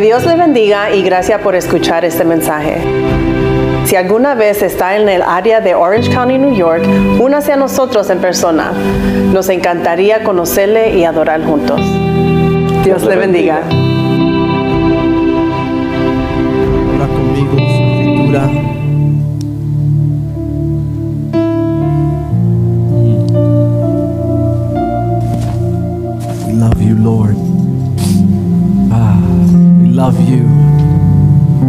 [0.00, 2.80] Que Dios le bendiga y gracias por escuchar este mensaje.
[3.84, 6.82] Si alguna vez está en el área de Orange County, New York,
[7.20, 8.72] únase a nosotros en persona.
[9.30, 11.82] Nos encantaría conocerle y adorar juntos.
[12.82, 13.60] Dios le bendiga.
[17.14, 18.69] Conmigo escritura.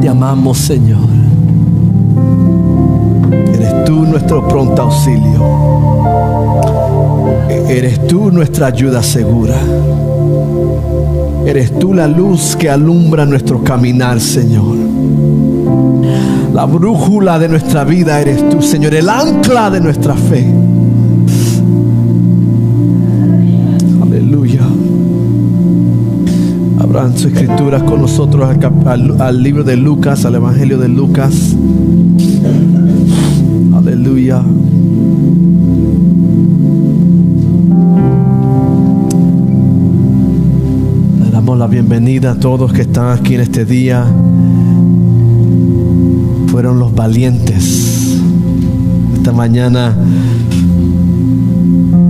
[0.01, 0.99] Te amamos, Señor.
[3.53, 5.41] Eres tú nuestro pronto auxilio.
[7.49, 9.55] E- Eres tú nuestra ayuda segura.
[11.45, 14.75] Eres tú la luz que alumbra nuestro caminar, Señor.
[16.53, 18.93] La brújula de nuestra vida eres tú, Señor.
[18.93, 20.45] El ancla de nuestra fe.
[26.91, 28.49] Abran su escritura con nosotros
[28.85, 31.55] al libro de Lucas, al Evangelio de Lucas.
[33.73, 34.43] Aleluya.
[41.23, 44.05] Le damos la bienvenida a todos que están aquí en este día.
[46.47, 48.19] Fueron los valientes.
[49.15, 49.95] Esta mañana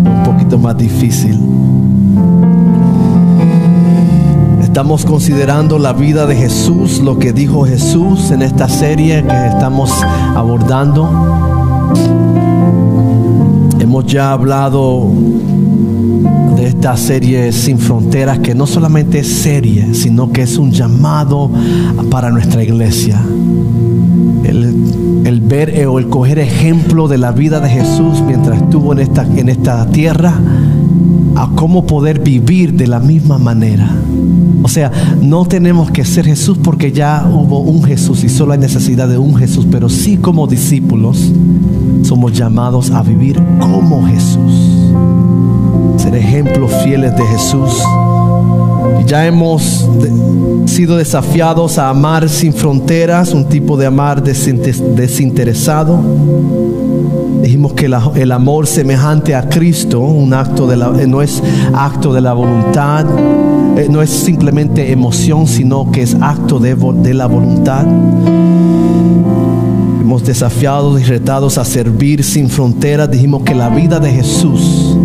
[0.03, 1.37] un poquito más difícil.
[4.71, 9.91] Estamos considerando la vida de Jesús, lo que dijo Jesús en esta serie que estamos
[10.33, 11.09] abordando.
[13.81, 15.11] Hemos ya hablado
[16.55, 21.51] de esta serie Sin Fronteras, que no solamente es serie, sino que es un llamado
[22.09, 23.21] para nuestra iglesia.
[24.45, 28.99] El, ver eh, o el coger ejemplo de la vida de Jesús mientras estuvo en
[28.99, 30.39] esta, en esta tierra,
[31.35, 33.89] a cómo poder vivir de la misma manera.
[34.63, 38.59] O sea, no tenemos que ser Jesús porque ya hubo un Jesús y solo hay
[38.59, 41.31] necesidad de un Jesús, pero sí como discípulos
[42.03, 44.53] somos llamados a vivir como Jesús
[45.97, 47.71] ser ejemplos fieles de Jesús.
[49.07, 49.87] Ya hemos
[50.65, 55.99] sido desafiados a amar sin fronteras, un tipo de amar desinte- desinteresado.
[57.41, 61.41] Dijimos que el amor semejante a Cristo, un acto de la, eh, no es
[61.73, 63.05] acto de la voluntad,
[63.77, 67.85] eh, no es simplemente emoción, sino que es acto de, de la voluntad.
[70.01, 73.09] Hemos desafiado y retados a servir sin fronteras.
[73.09, 74.97] Dijimos que la vida de Jesús,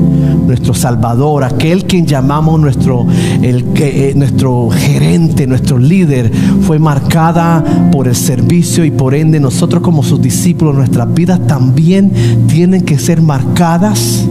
[0.46, 3.06] nuestro Salvador, aquel quien llamamos nuestro,
[3.42, 6.30] el, eh, nuestro gerente, nuestro líder,
[6.62, 12.12] fue marcada por el servicio y por ende nosotros como sus discípulos, nuestras vidas también
[12.46, 14.24] tienen que ser marcadas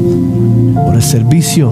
[0.85, 1.71] por el servicio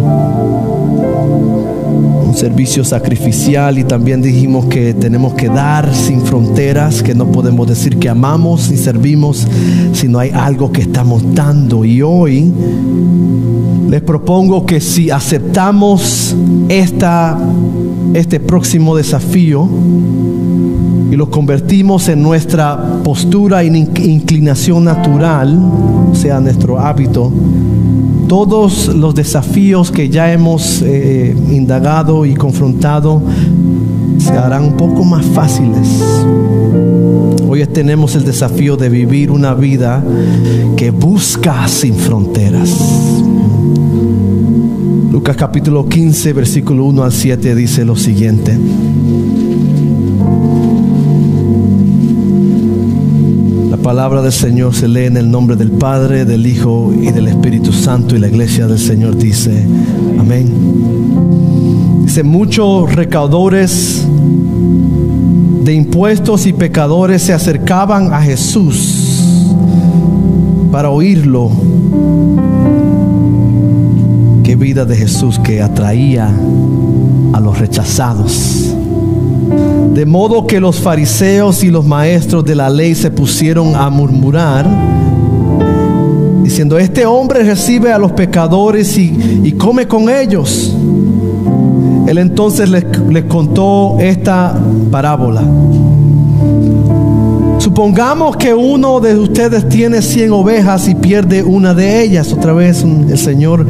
[2.33, 7.67] un servicio sacrificial y también dijimos que tenemos que dar sin fronteras, que no podemos
[7.67, 9.47] decir que amamos y servimos
[9.93, 11.85] si no hay algo que estamos dando.
[11.85, 12.51] Y hoy
[13.93, 16.35] les propongo que si aceptamos
[16.67, 17.37] esta,
[18.15, 19.69] este próximo desafío
[21.11, 25.55] y lo convertimos en nuestra postura e inclinación natural,
[26.11, 27.31] o sea, nuestro hábito,
[28.27, 33.21] todos los desafíos que ya hemos eh, indagado y confrontado
[34.17, 35.87] se harán un poco más fáciles.
[37.47, 40.03] Hoy tenemos el desafío de vivir una vida
[40.75, 42.71] que busca sin fronteras.
[45.13, 48.57] Lucas capítulo 15, versículo 1 al 7 dice lo siguiente.
[53.69, 57.27] La palabra del Señor se lee en el nombre del Padre, del Hijo y del
[57.27, 59.63] Espíritu Santo y la iglesia del Señor dice,
[60.17, 60.51] amén.
[62.05, 64.07] Dice, muchos recaudadores
[65.63, 69.45] de impuestos y pecadores se acercaban a Jesús
[70.71, 71.51] para oírlo.
[74.43, 76.29] Qué vida de Jesús que atraía
[77.33, 78.75] a los rechazados.
[79.93, 84.67] De modo que los fariseos y los maestros de la ley se pusieron a murmurar,
[86.43, 90.75] diciendo, este hombre recibe a los pecadores y, y come con ellos.
[92.07, 94.59] Él entonces les, les contó esta
[94.91, 95.41] parábola.
[97.63, 102.33] Supongamos que uno de ustedes tiene 100 ovejas y pierde una de ellas.
[102.33, 103.65] Otra vez el Señor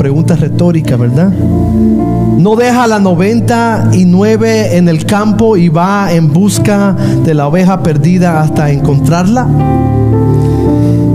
[0.00, 1.28] con preguntas retóricas, ¿verdad?
[1.30, 8.40] No deja la 99 en el campo y va en busca de la oveja perdida
[8.40, 9.46] hasta encontrarla.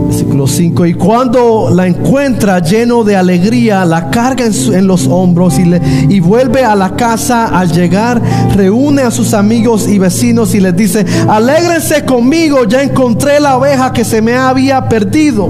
[0.08, 0.86] Versículo 5.
[0.86, 6.20] Y cuando la encuentra lleno de alegría, la carga en, los hombros y, le, y
[6.20, 7.48] vuelve a la casa.
[7.48, 8.22] Al llegar,
[8.56, 13.92] reúne a sus amigos y vecinos y les dice, alégrense conmigo, ya encontré la oveja
[13.92, 15.50] que se me había perdido.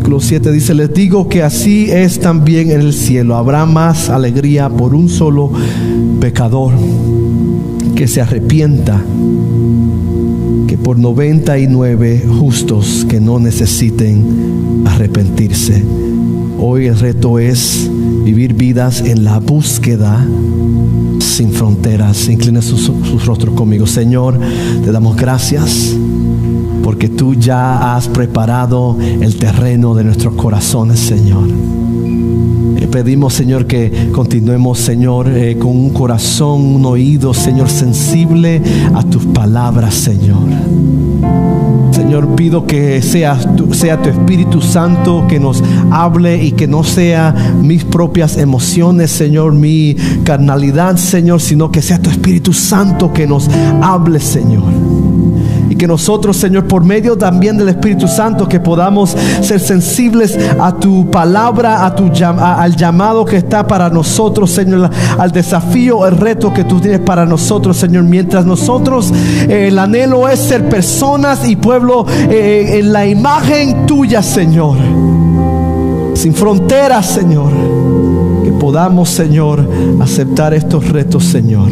[0.00, 3.36] Versículo 7 dice, les digo que así es también en el cielo.
[3.36, 5.52] Habrá más alegría por un solo
[6.18, 6.72] pecador
[7.94, 9.04] que se arrepienta
[10.82, 15.84] por 99 justos que no necesiten arrepentirse.
[16.58, 17.90] Hoy el reto es
[18.24, 20.26] vivir vidas en la búsqueda
[21.18, 22.26] sin fronteras.
[22.30, 22.90] Inclina sus
[23.26, 23.86] rostros conmigo.
[23.86, 24.40] Señor,
[24.82, 25.94] te damos gracias
[26.82, 31.48] porque tú ya has preparado el terreno de nuestros corazones, Señor.
[32.76, 38.62] Eh, pedimos, Señor, que continuemos, Señor, eh, con un corazón, un oído, Señor, sensible
[38.94, 40.38] a tus palabras, Señor.
[41.90, 46.82] Señor, pido que sea tu, sea tu Espíritu Santo que nos hable y que no
[46.82, 53.26] sea mis propias emociones, Señor, mi carnalidad, Señor, sino que sea tu Espíritu Santo que
[53.26, 53.48] nos
[53.82, 54.79] hable, Señor
[55.76, 61.10] que nosotros, Señor, por medio también del Espíritu Santo, que podamos ser sensibles a tu
[61.10, 66.64] palabra, a tu, al llamado que está para nosotros, Señor, al desafío, el reto que
[66.64, 68.04] tú tienes para nosotros, Señor.
[68.04, 69.12] Mientras nosotros,
[69.48, 74.76] eh, el anhelo es ser personas y pueblo eh, en la imagen tuya, Señor.
[76.14, 77.52] Sin fronteras, Señor.
[78.44, 79.68] Que podamos, Señor,
[80.00, 81.70] aceptar estos retos, Señor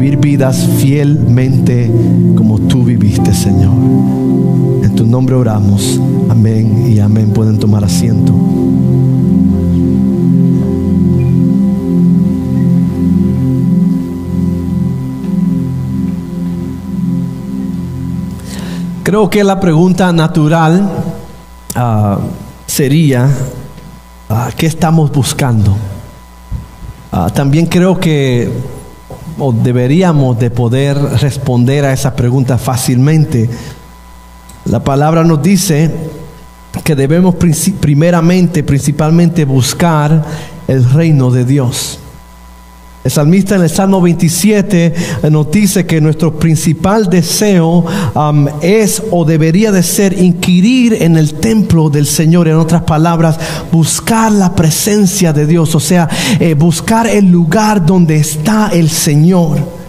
[0.00, 1.92] vivir vidas fielmente
[2.34, 3.74] como tú viviste, Señor.
[4.82, 6.00] En tu nombre oramos.
[6.30, 7.30] Amén y amén.
[7.34, 8.32] Pueden tomar asiento.
[19.02, 20.88] Creo que la pregunta natural
[21.74, 22.20] ah,
[22.64, 23.28] sería,
[24.30, 25.76] ah, ¿qué estamos buscando?
[27.12, 28.79] Ah, también creo que
[29.40, 33.48] o deberíamos de poder responder a esa pregunta fácilmente.
[34.66, 35.90] La palabra nos dice
[36.84, 37.34] que debemos
[37.80, 40.24] primeramente, principalmente buscar
[40.68, 41.98] el reino de Dios.
[43.02, 47.86] El salmista en el Salmo 27 eh, nos dice que nuestro principal deseo
[48.60, 52.46] es o debería de ser inquirir en el templo del Señor.
[52.46, 53.40] En otras palabras,
[53.72, 59.80] buscar la presencia de Dios, o sea, eh, buscar el lugar donde está el Señor.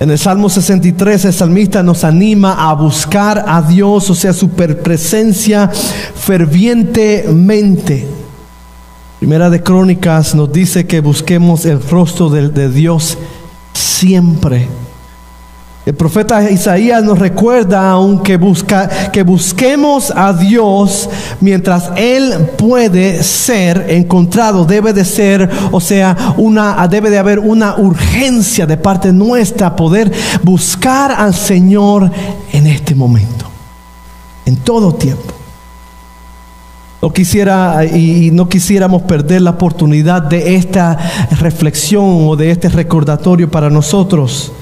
[0.00, 4.48] En el Salmo 63 el salmista nos anima a buscar a Dios, o sea, su
[4.48, 8.17] presencia fervientemente.
[9.18, 13.18] Primera de Crónicas nos dice que busquemos el rostro de, Dios
[13.72, 14.68] siempre.
[15.84, 21.10] El profeta Isaías nos recuerda aunque busca que busquemos a Dios
[21.40, 27.76] mientras él puede ser encontrado, debe de ser, o sea, una debe de haber una
[27.76, 30.12] urgencia de parte nuestra poder
[30.44, 32.08] buscar al Señor
[32.52, 33.46] en este momento.
[34.46, 35.37] En todo tiempo.
[37.00, 40.98] No quisiera y no quisiéramos perder la oportunidad de esta
[41.38, 44.52] reflexión o de este recordatorio para nosotros.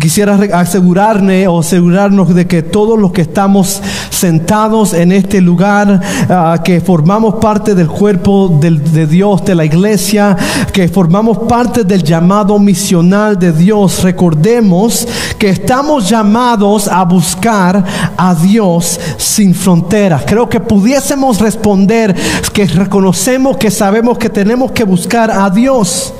[0.00, 6.60] Quisiera asegurarme o asegurarnos de que todos los que estamos sentados en este lugar, ah,
[6.64, 10.36] que formamos parte del cuerpo de Dios, de la iglesia,
[10.72, 15.06] que formamos parte del llamado misional de Dios, recordemos
[15.38, 17.84] que estamos llamados a buscar
[18.16, 20.22] a Dios sin fronteras.
[20.26, 22.14] Creo que pudiésemos responder
[22.52, 26.12] que reconocemos que sabemos que tenemos que buscar a Dios.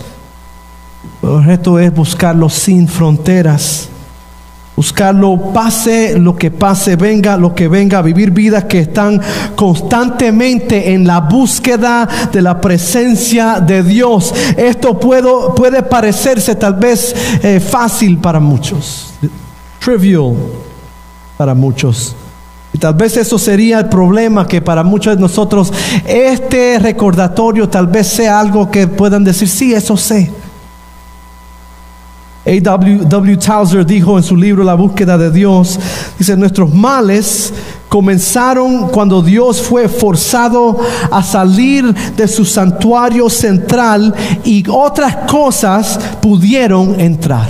[1.22, 3.88] El reto es buscarlo sin fronteras.
[4.76, 9.20] Buscarlo, pase lo que pase, venga lo que venga, vivir vidas que están
[9.56, 14.32] constantemente en la búsqueda de la presencia de Dios.
[14.56, 17.12] Esto puede parecerse tal vez
[17.42, 19.14] eh, fácil para muchos,
[19.80, 20.36] trivial
[21.36, 22.14] para muchos.
[22.72, 25.72] Y tal vez eso sería el problema que para muchos de nosotros
[26.06, 30.30] este recordatorio tal vez sea algo que puedan decir, sí, eso sé.
[32.48, 33.04] A.W.
[33.04, 33.36] W.
[33.36, 35.78] Towser dijo en su libro La búsqueda de Dios,
[36.18, 37.52] dice, nuestros males
[37.90, 44.14] comenzaron cuando Dios fue forzado a salir de su santuario central
[44.44, 47.48] y otras cosas pudieron entrar.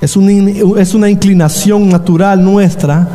[0.00, 3.08] Es una, es una inclinación natural nuestra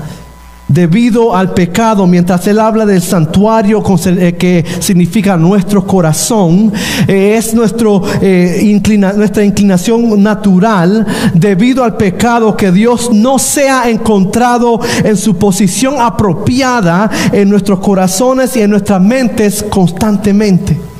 [0.74, 6.74] debido al pecado, mientras él habla del santuario eh, que significa nuestro corazón,
[7.08, 8.82] eh, es nuestro, eh,
[9.16, 17.10] nuestra inclinación natural debido al pecado que Dios no sea encontrado en su posición apropiada
[17.32, 20.93] en nuestros corazones y en nuestras mentes constantemente.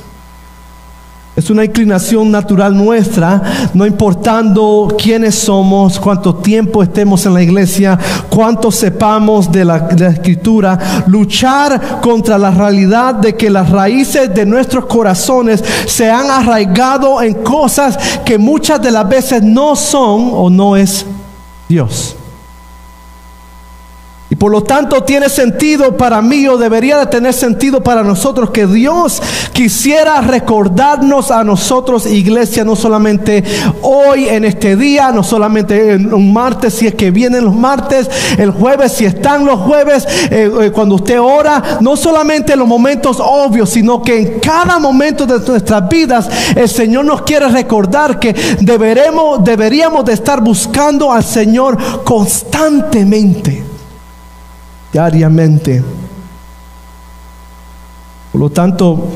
[1.36, 3.42] Es una inclinación natural nuestra,
[3.74, 7.98] no importando quiénes somos, cuánto tiempo estemos en la iglesia,
[8.28, 14.32] cuánto sepamos de la, de la, escritura, luchar contra la realidad de que las raíces
[14.32, 20.30] de nuestros corazones se han arraigado en cosas que muchas de las veces no son
[20.32, 21.04] o no es
[21.68, 22.14] Dios.
[24.44, 28.66] Por lo tanto tiene sentido para mí o debería de tener sentido para nosotros que
[28.66, 29.22] Dios
[29.54, 33.42] quisiera recordarnos a nosotros, iglesia, no solamente
[33.80, 38.10] hoy en este día, no solamente en un martes, si es que vienen los martes,
[38.36, 42.68] el jueves, si están los jueves, eh, eh, cuando usted ora, no solamente en los
[42.68, 48.18] momentos obvios, sino que en cada momento de nuestras vidas el Señor nos quiere recordar
[48.18, 53.72] que deberemos, deberíamos de estar buscando al Señor constantemente
[54.94, 55.82] diariamente.
[58.30, 59.08] Por lo tanto,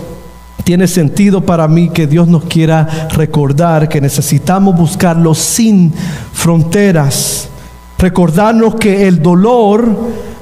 [0.64, 5.94] tiene sentido para mí que Dios nos quiera recordar que necesitamos buscarlo sin
[6.32, 7.48] fronteras.
[7.96, 9.88] Recordarnos que el dolor,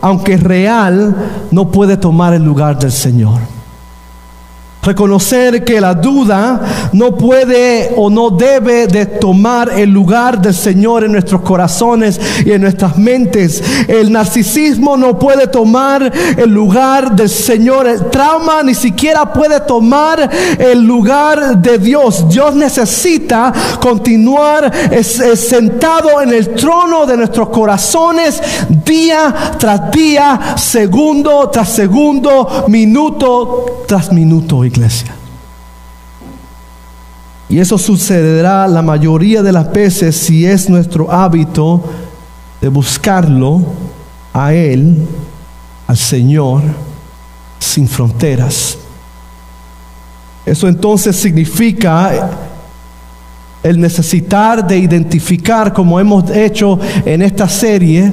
[0.00, 1.14] aunque real,
[1.50, 3.40] no puede tomar el lugar del Señor.
[4.86, 6.60] Reconocer que la duda
[6.92, 12.52] no puede o no debe de tomar el lugar del Señor en nuestros corazones y
[12.52, 13.60] en nuestras mentes.
[13.88, 17.88] El narcisismo no puede tomar el lugar del Señor.
[17.88, 22.28] El trauma ni siquiera puede tomar el lugar de Dios.
[22.28, 24.70] Dios necesita continuar
[25.02, 28.40] sentado en el trono de nuestros corazones
[28.84, 35.14] día tras día, segundo tras segundo, minuto tras minuto iglesia.
[37.48, 41.82] Y eso sucederá la mayoría de las veces si es nuestro hábito
[42.60, 43.62] de buscarlo
[44.32, 45.06] a Él,
[45.86, 46.62] al Señor,
[47.58, 48.78] sin fronteras.
[50.44, 52.30] Eso entonces significa
[53.62, 58.12] el necesitar de identificar, como hemos hecho en esta serie,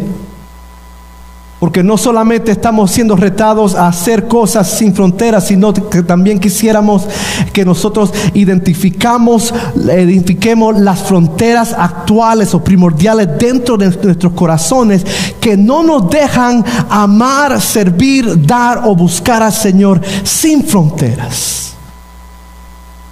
[1.64, 7.08] porque no solamente estamos siendo retados a hacer cosas sin fronteras, sino que también quisiéramos
[7.54, 15.06] que nosotros identificamos, identifiquemos las fronteras actuales o primordiales dentro de nuestros corazones
[15.40, 21.76] que no nos dejan amar, servir, dar o buscar al Señor sin fronteras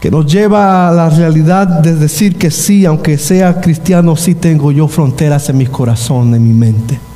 [0.02, 4.74] que nos lleva a la realidad de decir que sí, aunque sea cristiano, sí tengo
[4.74, 7.11] yo fronteras en mi corazón, en mi mente.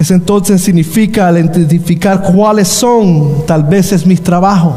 [0.00, 4.74] Eso entonces significa al identificar cuáles son, tal vez es mi trabajo.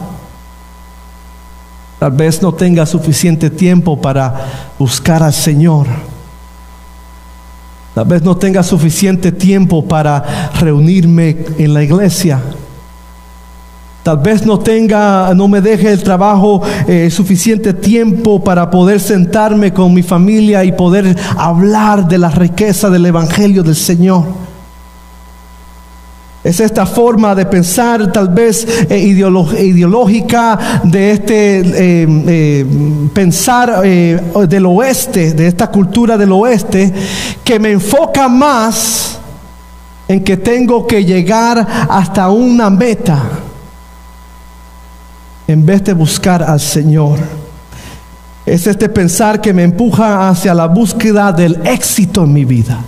[1.97, 4.35] Tal vez no tenga suficiente tiempo para
[4.77, 5.87] buscar al Señor.
[7.95, 12.41] Tal vez no tenga suficiente tiempo para reunirme en la iglesia.
[14.03, 19.71] Tal vez no tenga, no me deje el trabajo eh, suficiente tiempo para poder sentarme
[19.71, 24.52] con mi familia y poder hablar de la riqueza del Evangelio del Señor.
[26.43, 32.65] Es esta forma de pensar tal vez eh, ideológica de este eh, eh,
[33.13, 36.93] pensar del oeste, de esta cultura del oeste,
[37.45, 39.19] que me enfoca más
[40.05, 43.23] en que tengo que llegar hasta una meta
[45.47, 47.19] en vez de buscar al Señor.
[48.45, 52.83] Es este pensar que me empuja hacia la búsqueda del éxito en mi vida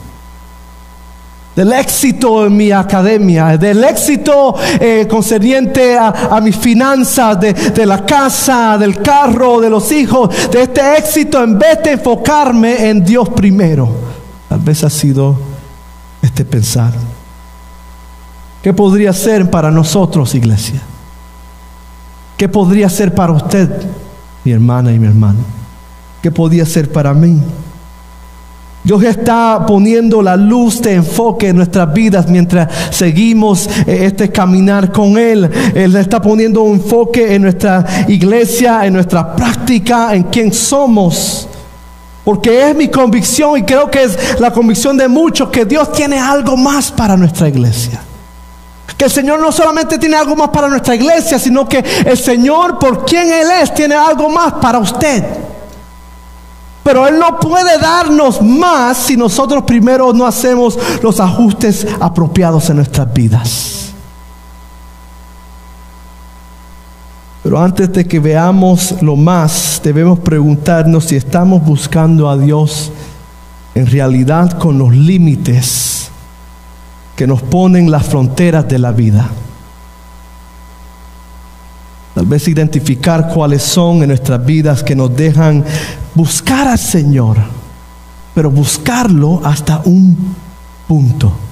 [1.56, 8.06] del éxito en mi academia, del éxito eh, concerniente a, mis finanzas, de, de, la
[8.06, 13.30] casa, del carro, de los hijos, de este éxito en vez de enfocarme en Dios
[13.30, 13.90] primero.
[14.50, 15.38] Tal vez ha sido
[16.22, 16.92] este pensar.
[18.62, 20.82] ¿Qué podría ser para nosotros, iglesia?
[22.38, 23.70] ¿Qué podría ser para usted,
[24.44, 25.40] mi hermana y mi hermano?
[26.22, 27.40] ¿Qué podría ser para mí?
[28.86, 34.92] Dios está poniendo la luz de enfoque en nuestras vidas mientras seguimos eh, este caminar
[34.92, 35.50] con Él.
[35.74, 41.48] Él está poniendo un enfoque en nuestra iglesia, en nuestra práctica, en quién somos.
[42.24, 46.20] Porque es mi convicción y creo que es la convicción de muchos que Dios tiene
[46.20, 48.00] algo más para nuestra iglesia.
[48.96, 52.78] Que el Señor no solamente tiene algo más para nuestra iglesia, sino que el Señor,
[52.78, 55.24] por quien Él es, tiene algo más para usted.
[56.86, 62.76] Pero Él no puede darnos más si nosotros primero no hacemos los ajustes apropiados en
[62.76, 63.92] nuestras vidas.
[67.42, 72.92] Pero antes de que veamos lo más, debemos preguntarnos si estamos buscando a Dios
[73.74, 76.10] en realidad con los límites
[77.16, 79.28] que nos ponen las fronteras de la vida.
[82.16, 85.66] Tal vez identificar cuáles son en nuestras vidas que nos dejan
[86.14, 87.36] buscar al Señor,
[88.34, 90.34] pero buscarlo hasta un
[90.88, 91.45] punto.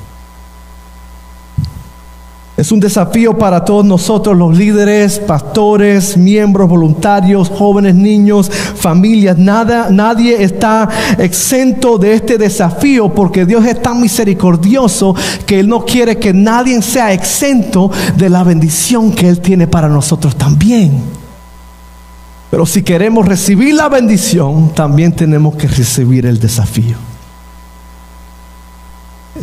[2.55, 9.39] Es un desafío para todos nosotros, los líderes, pastores, miembros, voluntarios, jóvenes, niños, familias.
[9.39, 15.15] Nada, nadie está exento de este desafío porque Dios es tan misericordioso
[15.47, 19.89] que Él no quiere que nadie sea exento de la bendición que Él tiene para
[19.89, 20.91] nosotros también.
[22.51, 27.12] Pero si queremos recibir la bendición, también tenemos que recibir el desafío.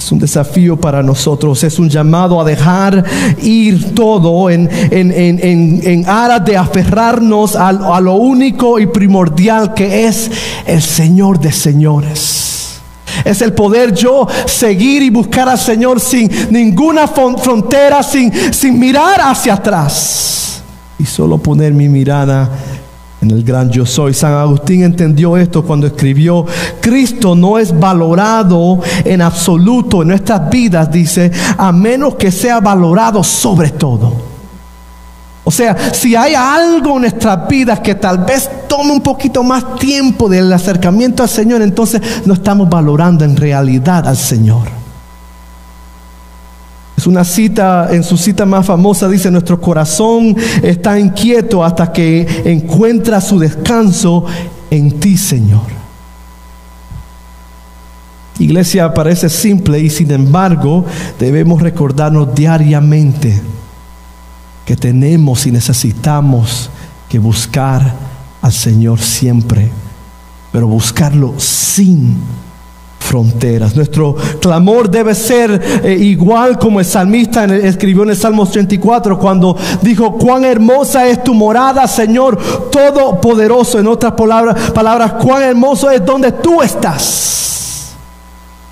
[0.00, 3.04] Es un desafío para nosotros, es un llamado a dejar
[3.42, 10.30] ir todo en, en, aras de aferrarnos a, a lo único y primordial que es
[10.64, 12.80] el Señor de señores.
[13.26, 19.20] Es el poder yo seguir y buscar al Señor sin ninguna frontera, sin, sin mirar
[19.20, 20.62] hacia atrás
[20.98, 22.48] y solo poner mi mirada
[23.20, 24.14] en el gran yo soy.
[24.14, 26.46] San Agustín entendió esto cuando escribió,
[26.80, 33.22] Cristo no es valorado en absoluto en nuestras vidas, dice, a menos que sea valorado
[33.22, 34.30] sobre todo.
[35.44, 39.76] O sea, si hay algo en nuestras vidas que tal vez tome un poquito más
[39.76, 44.79] tiempo del acercamiento al Señor, entonces no estamos valorando en realidad al Señor.
[47.00, 52.42] Es una cita, en su cita más famosa dice, nuestro corazón está inquieto hasta que
[52.44, 54.26] encuentra su descanso
[54.70, 55.62] en ti, Señor.
[58.38, 60.84] Iglesia parece simple y sin embargo
[61.18, 63.40] debemos recordarnos diariamente
[64.66, 66.68] que tenemos y necesitamos
[67.08, 67.94] que buscar
[68.42, 69.70] al Señor siempre,
[70.52, 72.18] pero buscarlo sin
[73.10, 73.74] fronteras.
[73.74, 79.56] Nuestro clamor debe ser eh, igual como el salmista escribió en el Salmo 34 cuando
[79.82, 82.38] dijo, cuán hermosa es tu morada, Señor
[82.70, 83.80] Todopoderoso.
[83.80, 87.96] En otras palabras, palabras cuán hermoso es donde tú estás.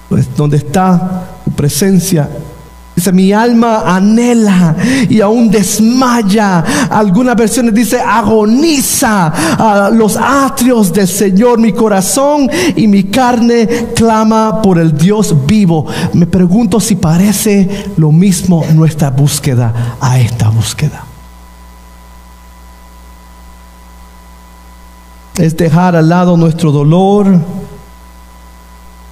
[0.09, 2.29] Pues donde está tu presencia
[2.99, 4.75] Dice, mi alma anhela
[5.09, 6.65] y aún desmaya.
[6.91, 11.61] Algunas versiones dice, agoniza a los atrios del Señor.
[11.61, 15.87] Mi corazón y mi carne clama por el Dios vivo.
[16.15, 21.05] Me pregunto si parece lo mismo nuestra búsqueda a esta búsqueda.
[25.37, 27.39] Es dejar al lado nuestro dolor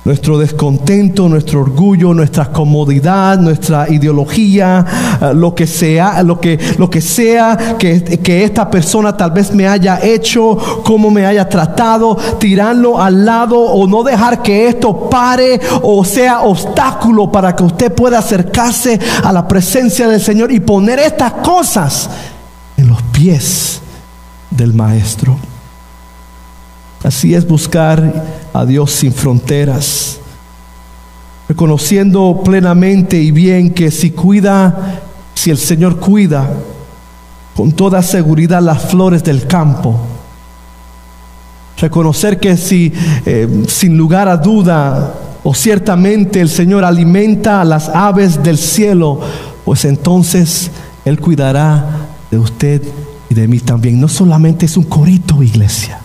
[0.07, 4.87] nuestro descontento, nuestro orgullo, nuestra comodidad, nuestra ideología,
[5.21, 9.53] eh, lo que sea, lo que, lo que sea que, que esta persona tal vez
[9.53, 15.11] me haya hecho, cómo me haya tratado, tirarlo al lado o no dejar que esto
[15.11, 20.61] pare o sea obstáculo para que usted pueda acercarse a la presencia del Señor y
[20.61, 22.09] poner estas cosas
[22.77, 23.81] en los pies
[24.53, 25.37] del Maestro.
[27.03, 30.19] Así es buscar a Dios sin fronteras,
[31.49, 35.03] reconociendo plenamente y bien que si cuida,
[35.35, 36.49] si el Señor cuida
[37.55, 39.99] con toda seguridad las flores del campo,
[41.79, 42.93] reconocer que si
[43.25, 49.21] eh, sin lugar a duda o ciertamente el Señor alimenta a las aves del cielo,
[49.65, 50.71] pues entonces
[51.05, 52.83] Él cuidará de usted
[53.29, 54.01] y de mí también.
[54.01, 56.01] No solamente es un corito, iglesia.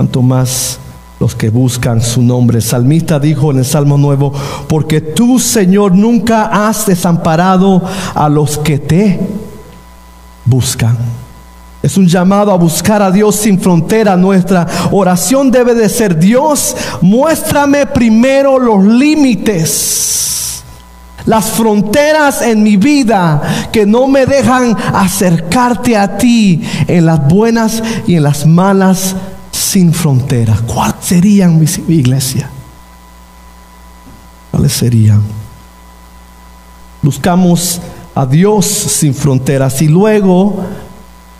[0.00, 0.78] Cuanto más
[1.18, 2.56] los que buscan su nombre.
[2.56, 4.32] El salmista dijo en el Salmo Nuevo,
[4.66, 7.82] porque tú, Señor, nunca has desamparado
[8.14, 9.20] a los que te
[10.46, 10.96] buscan.
[11.82, 14.16] Es un llamado a buscar a Dios sin frontera.
[14.16, 20.64] Nuestra oración debe de ser, Dios, muéstrame primero los límites,
[21.26, 27.82] las fronteras en mi vida que no me dejan acercarte a ti en las buenas
[28.06, 29.14] y en las malas
[29.70, 30.62] sin fronteras.
[30.62, 32.50] ¿Cuáles serían mi iglesia?
[34.50, 35.22] ¿Cuáles serían?
[37.00, 37.80] Buscamos
[38.12, 40.56] a Dios sin fronteras y luego,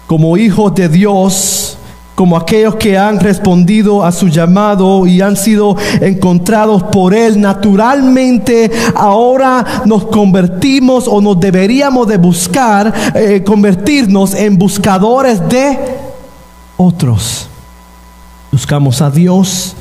[0.06, 1.76] como hijos de Dios,
[2.14, 8.70] como aquellos que han respondido a su llamado y han sido encontrados por Él, naturalmente
[8.94, 15.76] ahora nos convertimos o nos deberíamos de buscar, eh, convertirnos en buscadores de
[16.76, 17.49] otros.
[18.60, 19.74] Buscamos a Dios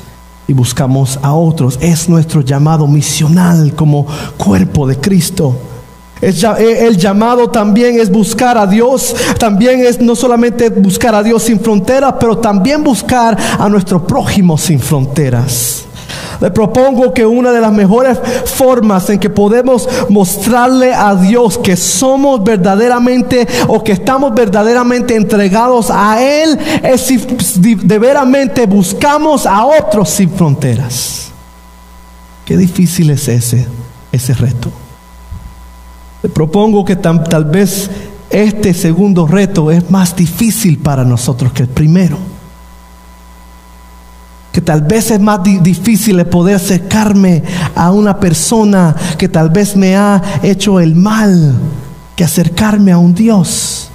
[0.48, 1.78] y buscamos a otros.
[1.82, 4.06] Es nuestro llamado misional como
[4.38, 5.54] cuerpo de Cristo.
[6.22, 11.42] Eh, el llamado también es buscar a Dios, también es no solamente buscar a Dios
[11.42, 15.84] sin fronteras, pero también buscar a nuestro prójimo sin fronteras.
[16.40, 21.76] Le propongo que una de las mejores formas en que podemos mostrarle a Dios que
[21.76, 27.18] somos verdaderamente o que estamos verdaderamente entregados a Él es si
[27.74, 31.30] de veramente buscamos a otros sin fronteras.
[32.46, 33.66] Qué difícil es ese,
[34.10, 34.70] ese reto.
[36.22, 37.90] Le propongo que tal vez
[38.30, 42.16] este segundo reto es más difícil para nosotros que el primero.
[44.52, 47.42] Que tal vez es más difícil poder acercarme
[47.74, 51.54] a una persona que tal vez me ha hecho el mal
[52.16, 53.90] que acercarme a un Dios.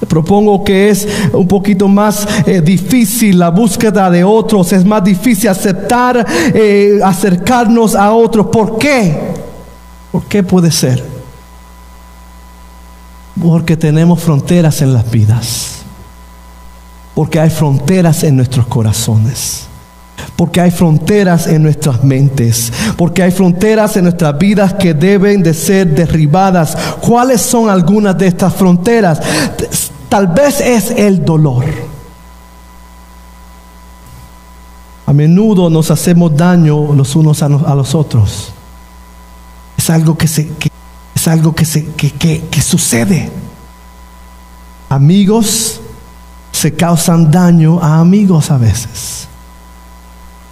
[0.00, 5.04] Le propongo que es un poquito más eh, difícil la búsqueda de otros, es más
[5.04, 8.46] difícil aceptar, eh, acercarnos a otros.
[8.46, 9.34] ¿Por qué?
[10.10, 11.04] ¿Por qué puede ser?
[13.40, 15.79] Porque tenemos fronteras en las vidas.
[17.14, 19.66] Porque hay fronteras en nuestros corazones.
[20.36, 22.72] Porque hay fronteras en nuestras mentes.
[22.96, 26.76] Porque hay fronteras en nuestras vidas que deben de ser derribadas.
[27.00, 29.20] ¿Cuáles son algunas de estas fronteras?
[30.08, 31.64] Tal vez es el dolor.
[35.06, 38.52] A menudo nos hacemos daño los unos a los otros
[39.80, 40.46] es algo que, se,
[41.14, 43.30] es algo que, se, que, que sucede.
[44.90, 45.79] Amigos
[46.60, 49.26] se causan daño a amigos a veces.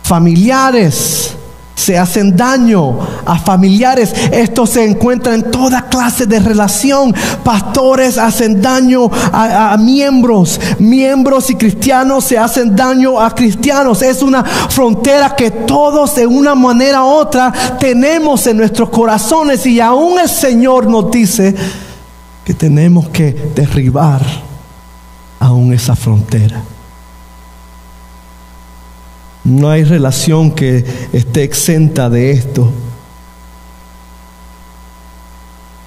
[0.03, 1.37] Familiares
[1.75, 4.15] se hacen daño a familiares.
[4.33, 7.15] Esto se encuentra en toda clase de relación.
[7.45, 10.59] Pastores hacen daño a, miembros.
[10.79, 14.01] Miembros y cristianos se hacen daño a cristianos.
[14.01, 19.67] Es una frontera que todos de una manera u otra tenemos en nuestros corazones.
[19.67, 21.55] Y aún el Señor nos dice
[22.47, 24.48] que tenemos que derribar
[25.49, 26.63] aún esa frontera.
[29.45, 32.71] No hay relación que esté exenta de esto.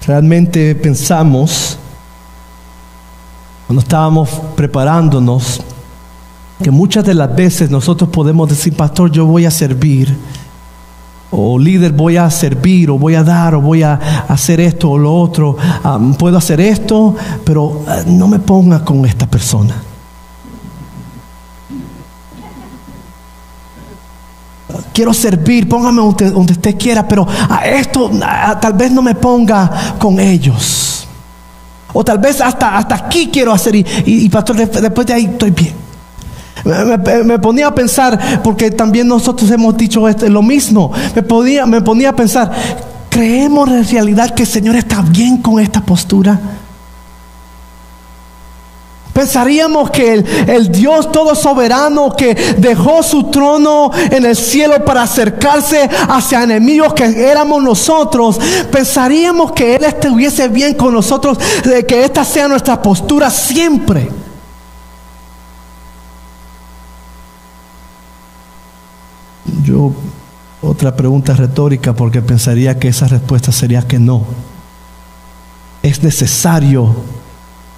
[0.06, 1.78] Realmente pensamos,
[3.66, 5.60] cuando estábamos preparándonos,
[6.62, 10.16] que muchas de las veces nosotros podemos decir, pastor, yo voy a servir,
[11.32, 13.94] o líder, voy a servir, o voy a dar, o voy a
[14.28, 19.04] hacer esto o lo otro, ah, puedo hacer esto, pero ah, no me ponga con
[19.04, 19.74] esta persona.
[24.92, 28.10] quiero servir, póngame donde, usted quiera, pero a esto
[28.60, 31.06] tal vez no me ponga con ellos.
[31.94, 35.74] O tal vez hasta, hasta aquí quiero hacer y, pastor, después de ahí estoy bien.
[36.64, 41.80] Me, ponía a pensar, porque también nosotros hemos dicho esto, lo mismo, me, podía, me
[41.80, 42.52] ponía a pensar,
[43.08, 46.38] ¿creemos en realidad que el Señor está bien con esta postura?
[49.12, 55.88] Pensaríamos que el, Dios todo soberano que dejó su trono en el cielo para acercarse
[56.08, 62.24] hacia enemigos que éramos nosotros, pensaríamos que Él estuviese bien con nosotros, de que esta
[62.24, 64.08] sea nuestra postura siempre.
[69.64, 69.92] Yo,
[70.60, 74.24] otra pregunta retórica, porque pensaría que esa respuesta sería que no.
[75.82, 76.94] Es necesario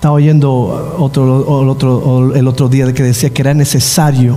[0.05, 1.03] estaba oyendo el,
[1.71, 4.37] otro, el otro día que decía que era necesario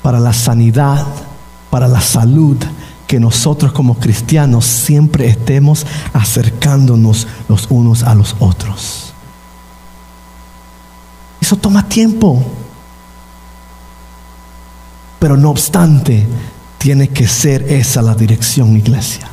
[0.00, 1.06] para la sanidad,
[1.68, 2.56] para la salud,
[3.06, 9.12] que nosotros como cristianos siempre estemos acercándonos los unos a los otros.
[11.42, 12.42] Eso toma tiempo.
[15.18, 16.26] Pero no obstante,
[16.78, 19.28] tiene que ser esa la dirección, iglesia.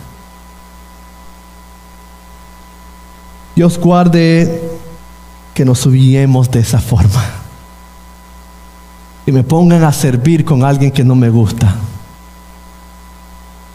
[3.55, 4.71] Dios guarde
[5.53, 7.23] que nos humillemos de esa forma.
[9.25, 11.75] Que me pongan a servir con alguien que no me gusta.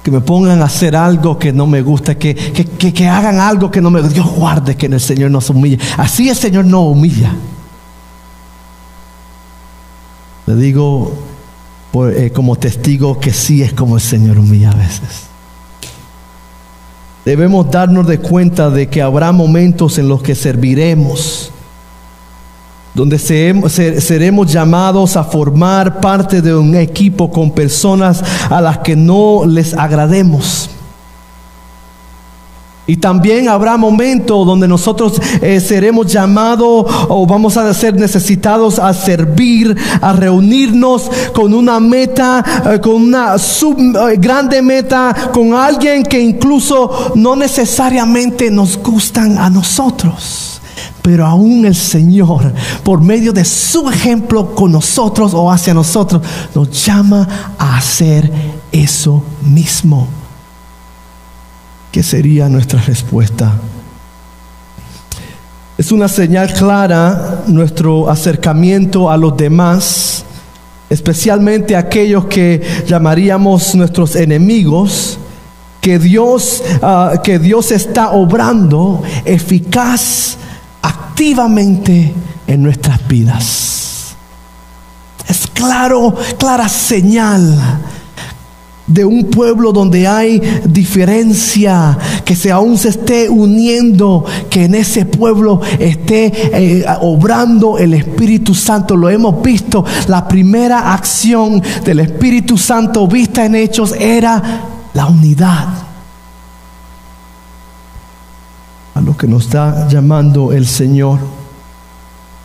[0.03, 2.17] Que me pongan a hacer algo que no me gusta.
[2.17, 4.15] Que, que, hagan algo que no me gusta.
[4.15, 5.79] Dios guarde que el Señor nos humille.
[5.97, 7.33] Así el Señor no humilla.
[10.47, 11.13] Le digo
[11.95, 15.27] eh, como testigo que sí es como el Señor humilla a veces.
[17.25, 21.53] Debemos darnos de cuenta de que habrá momentos en los que serviremos
[22.99, 29.45] donde seremos llamados a formar parte de un equipo con personas a las que no
[29.47, 30.71] les agrademos.
[32.89, 38.95] Y también habrá momentos donde nosotros eh, seremos llamados o vamos a ser necesitados a
[38.95, 46.03] servir, a reunirnos con una meta, eh, con una sub, eh, grande meta, con alguien
[46.03, 50.59] que incluso no necesariamente nos gustan a nosotros.
[51.03, 56.23] Pero aún el Señor, por medio de su ejemplo con nosotros o hacia nosotros,
[56.55, 58.33] nos llama a hacer
[58.73, 60.18] eso mismo.
[61.99, 63.55] ¿Qué sería nuestra respuesta?
[65.77, 70.23] Es una señal clara nuestro acercamiento a los demás,
[70.89, 75.19] especialmente aquellos que llamaríamos nuestros enemigos,
[75.81, 80.37] que Dios, ah, que Dios está obrando eficaz,
[80.81, 82.15] activamente
[82.47, 84.15] en nuestras vidas.
[85.27, 87.59] Es claro, clara señal
[88.89, 95.05] de un pueblo donde hay diferencia, que se aún se esté uniendo, que en ese
[95.05, 98.97] pueblo esté eh, obrando el Espíritu Santo.
[98.97, 104.63] Lo hemos visto, la primera acción del Espíritu Santo vista en hechos era
[104.95, 105.69] la unidad.
[108.95, 111.19] A lo que nos está llamando el Señor.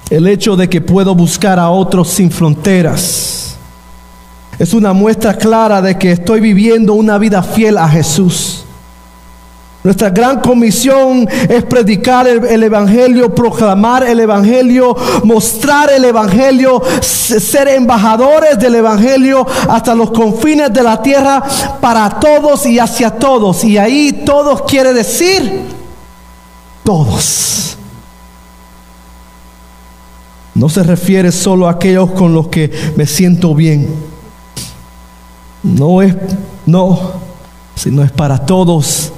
[0.10, 3.53] El hecho de que puedo buscar a otros sin fronteras
[4.64, 8.64] es una muestra clara de que estoy viviendo una vida fiel a Jesús.
[9.84, 14.96] Nuestra gran comisión es predicar el, Evangelio, proclamar el Evangelio,
[15.26, 21.44] mostrar el Evangelio, ser embajadores del Evangelio hasta los confines de la tierra
[21.82, 23.66] para todos y hacia todos.
[23.66, 25.64] Y ahí todos quiere decir
[26.86, 27.76] todos.
[30.56, 34.13] No se refiere solo a aquellos con los que me siento bien
[35.64, 36.16] no es,
[36.66, 37.00] no,
[37.76, 39.12] sino es para todos.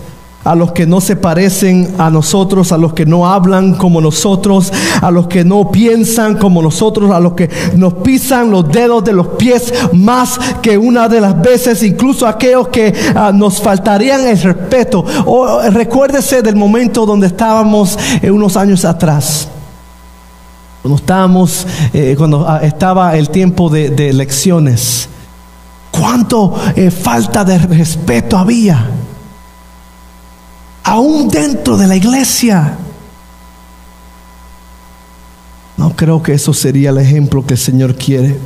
[0.43, 4.71] A los que no se parecen a nosotros, a los que no hablan como nosotros,
[5.01, 9.13] a los que no piensan como nosotros, a los que nos pisan los dedos de
[9.13, 14.39] los pies más que una de las veces, incluso aquellos que ah, nos faltarían el
[14.39, 15.03] respeto.
[15.25, 19.47] O, recuérdese del momento donde estábamos eh, unos años atrás.
[20.84, 25.10] Cuando estábamos, eh, cuando ah, estaba el tiempo de, de elecciones
[25.97, 28.89] cuánto eh, falta de respeto había.
[30.84, 32.77] Aún dentro de la iglesia.
[35.77, 38.38] No creo que eso sería el ejemplo que el Señor quiere.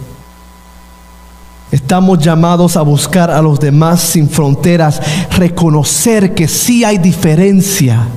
[1.72, 5.00] Estamos llamados a buscar a los demás sin fronteras,
[5.38, 8.08] reconocer que sí hay diferencia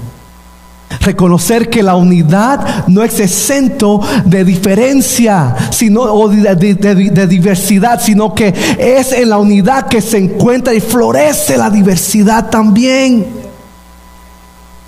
[1.00, 8.54] Reconocer que la unidad no es exento de diferencia sino, o de, diversidad, sino que
[8.78, 13.26] es en la unidad que se encuentra y florece la diversidad también.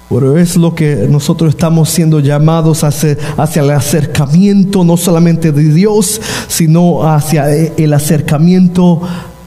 [0.08, 5.72] Pero es lo que nosotros estamos siendo llamados hacia, hacia, el acercamiento no solamente de
[5.72, 9.00] Dios, sino hacia el acercamiento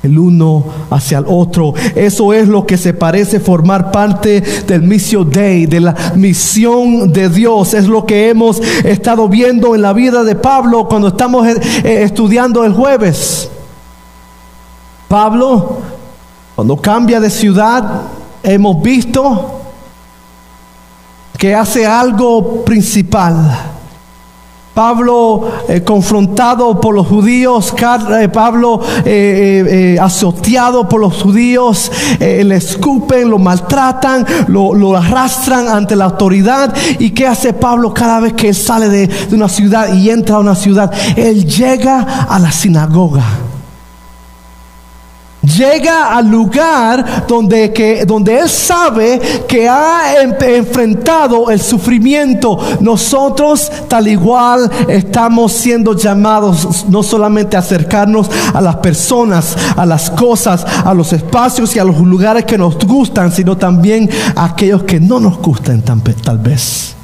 [0.08, 1.74] el uno hacia el otro.
[1.96, 7.30] Eso es lo que se parece formar parte del Mission Day, de la misión de
[7.30, 7.74] Dios.
[7.74, 12.04] Es lo que hemos estado viendo en la vida de Pablo cuando estamos eh, eh,
[12.04, 13.50] estudiando el jueves.
[15.08, 15.78] Pablo,
[16.56, 18.02] cuando cambia de ciudad,
[18.43, 19.62] hemos visto
[21.38, 23.77] que hace algo principal
[24.78, 27.74] Pablo eh, confrontado por los judíos,
[28.22, 36.06] eh, Pablo eh, azoteado por los judíos, le escupen, lo maltratan, lo, arrastran ante la
[36.06, 36.76] autoridad.
[37.00, 40.40] ¿Y qué hace Pablo cada vez que él sale de una ciudad y entra a
[40.42, 40.94] una ciudad?
[41.16, 43.46] Él llega a la sinagoga
[45.55, 52.60] llega al lugar donde, que, donde Él sabe que ha enfrentado el sufrimiento.
[52.81, 60.10] Nosotros, tal igual, estamos siendo llamados no solamente a acercarnos a las personas, a las
[60.12, 64.83] cosas, a los espacios y a los lugares que nos gustan, sino también a aquellos
[64.83, 66.95] que no nos gustan tal vez.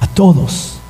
[0.00, 0.83] A todos.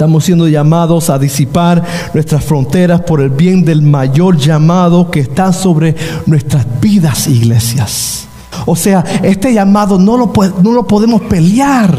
[0.00, 1.84] Estamos siendo llamados a disipar
[2.14, 8.24] nuestras fronteras por el bien del mayor llamado que está sobre nuestras vidas, iglesias.
[8.64, 10.32] O sea, este llamado no lo,
[10.62, 11.94] no lo podemos pelear.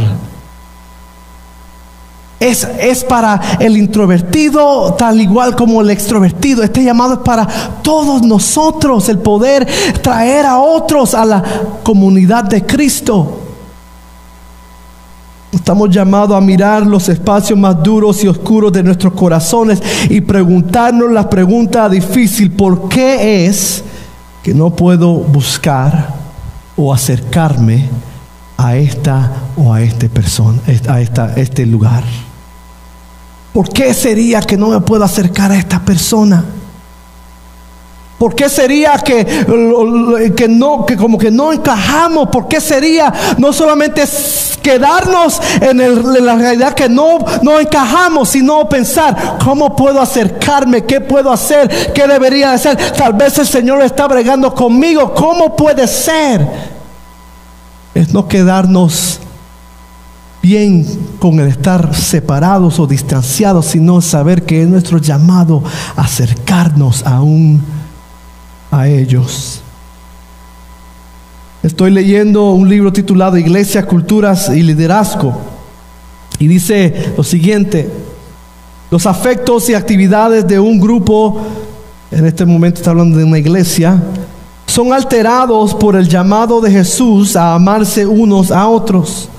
[2.39, 6.63] Es, es, para el introvertido tal igual como el extrovertido.
[6.63, 7.45] Este llamado es para
[7.83, 9.67] todos nosotros, el poder
[10.01, 11.43] traer a otros a la
[11.83, 13.40] comunidad de Cristo.
[15.51, 21.11] Estamos llamados a mirar los espacios más duros y oscuros de nuestros corazones y preguntarnos
[21.11, 23.83] la pregunta difícil, ¿por qué es
[24.41, 26.15] que no puedo buscar
[26.77, 27.89] o acercarme
[28.57, 32.03] a esta o a este persona, a esta, este lugar?
[33.51, 36.45] ¿Por qué sería que no me puedo acercar a esta persona?
[38.21, 39.25] ¿Por qué sería que,
[40.37, 42.27] que, no, que como que no encajamos?
[42.27, 44.03] ¿Por qué sería no solamente
[44.61, 50.83] quedarnos en, la realidad que no, no encajamos, sino pensar, ¿cómo puedo acercarme?
[50.83, 51.91] ¿Qué puedo hacer?
[51.95, 52.77] ¿Qué debería hacer?
[52.95, 55.15] Tal vez el Señor está bregando conmigo.
[55.15, 56.47] ¿Cómo puede ser?
[57.95, 59.19] Es no quedarnos
[60.43, 60.85] bien
[61.17, 65.63] con el estar separados o distanciados, sino saber que es nuestro llamado
[65.95, 67.80] acercarnos aún
[68.71, 69.61] a ellos.
[71.61, 75.37] Estoy leyendo un libro titulado Iglesia, Culturas y Liderazgo.
[76.39, 77.87] Y dice lo siguiente,
[78.89, 81.39] los afectos y actividades de un grupo,
[82.09, 84.01] en este momento está hablando de una iglesia,
[84.65, 89.29] son alterados por el llamado de Jesús a amarse unos a otros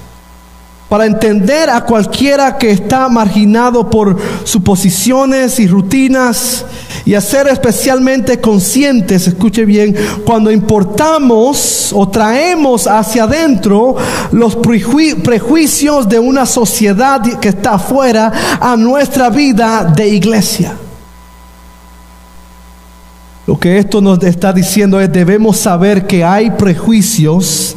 [0.92, 6.66] para entender a cualquiera que está marginado por suposiciones y rutinas
[7.07, 13.96] y a ser especialmente conscientes, escuche bien, cuando importamos o traemos hacia adentro
[14.33, 20.76] los prejuicios de una sociedad que está afuera a nuestra vida de iglesia.
[23.46, 27.76] Lo que esto nos está diciendo es debemos saber que hay prejuicios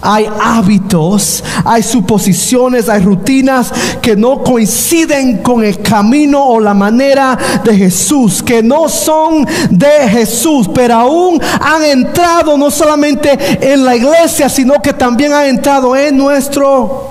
[0.00, 7.38] hay hábitos, hay suposiciones, hay rutinas que no coinciden con el camino o la manera
[7.64, 13.96] de Jesús, que no son de Jesús, pero aún han entrado no solamente en la
[13.96, 17.10] iglesia, sino que también han entrado en nuestro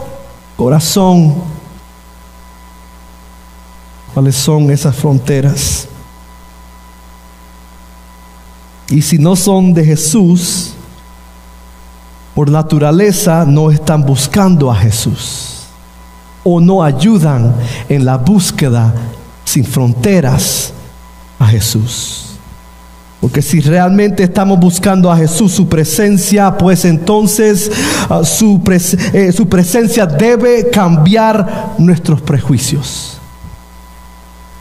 [0.55, 1.35] corazón.
[4.13, 5.87] ¿Cuáles son esas fronteras?
[8.89, 10.73] Y si no son de Jesús,
[12.37, 15.63] por naturaleza no están buscando a Jesús
[16.43, 17.51] o no ayudan
[17.89, 18.93] en la búsqueda
[19.43, 20.71] sin fronteras
[21.39, 22.37] a Jesús.
[23.19, 27.71] Porque si realmente estamos buscando a Jesús, su presencia, pues entonces
[28.07, 28.61] ah, su,
[29.13, 33.16] eh, su presencia debe cambiar nuestros prejuicios.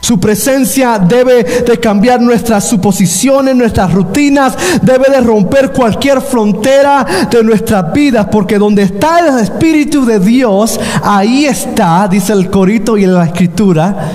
[0.07, 7.43] Su presencia debe de cambiar nuestras suposiciones, nuestras rutinas, debe de romper cualquier frontera de
[7.43, 13.03] nuestras vidas, porque donde está el Espíritu de Dios, ahí está, dice el corito y
[13.03, 14.13] en la escritura,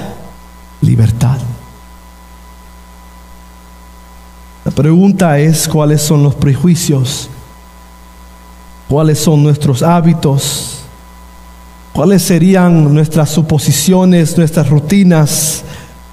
[0.80, 1.36] libertad.
[4.64, 7.28] La pregunta es cuáles son los prejuicios,
[8.88, 10.84] cuáles son nuestros hábitos,
[11.92, 15.64] cuáles serían nuestras suposiciones, nuestras rutinas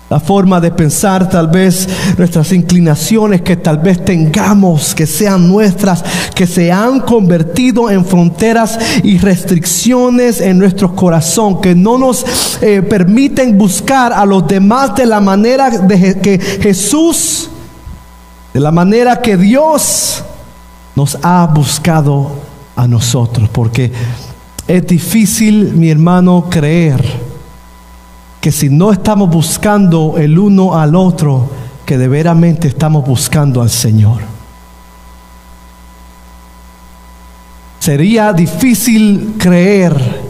[0.09, 6.03] la forma de pensar, tal vez nuestras inclinaciones que tal vez tengamos, que sean nuestras,
[6.33, 12.25] que se han convertido en fronteras y restricciones en nuestro corazón, que no nos
[12.61, 17.49] eh, permiten buscar a los demás de la manera de que Jesús,
[18.51, 20.23] de la manera que Dios
[20.95, 22.31] nos ha buscado
[22.75, 23.91] a nosotros, porque
[24.67, 27.28] es difícil, mi hermano, creer
[28.41, 31.49] que si no estamos buscando el uno al otro,
[31.85, 34.21] que de veramente estamos buscando al Señor.
[37.79, 40.29] Sería difícil creer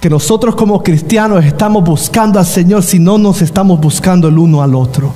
[0.00, 4.62] que nosotros como cristianos estamos buscando al Señor si no nos estamos buscando el uno
[4.62, 5.12] al otro.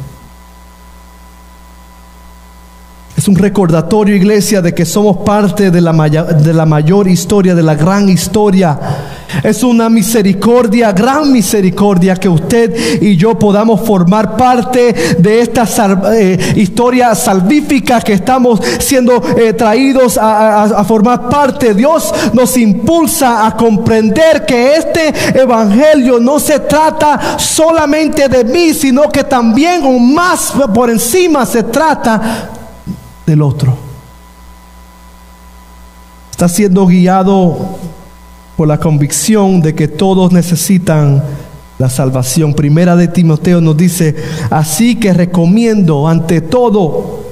[3.17, 7.63] Es un recordatorio, iglesia, de que somos parte de la, de la mayor historia, de
[7.63, 8.79] la gran historia
[9.43, 15.67] es una misericordia, gran misericordia, que usted y yo podamos formar parte de esta
[16.15, 21.75] eh, historia salvífica que estamos siendo eh, traídos a, formar parte.
[21.75, 29.09] Dios nos impulsa a comprender que este evangelio no se trata solamente de mí, sino
[29.11, 32.51] que también o más por encima se trata
[33.27, 33.77] del otro.
[36.31, 37.79] Está siendo guiado
[38.57, 41.23] por la convicción de que todos necesitan
[41.79, 42.55] la salvación.
[42.55, 44.15] Primera de Timoteo nos dice,
[44.51, 47.23] así que recomiendo ante todo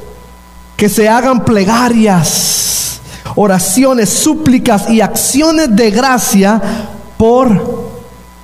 [0.76, 3.00] que se hagan plegarias,
[3.36, 6.60] oraciones, súplicas y acciones de gracia
[7.16, 7.90] por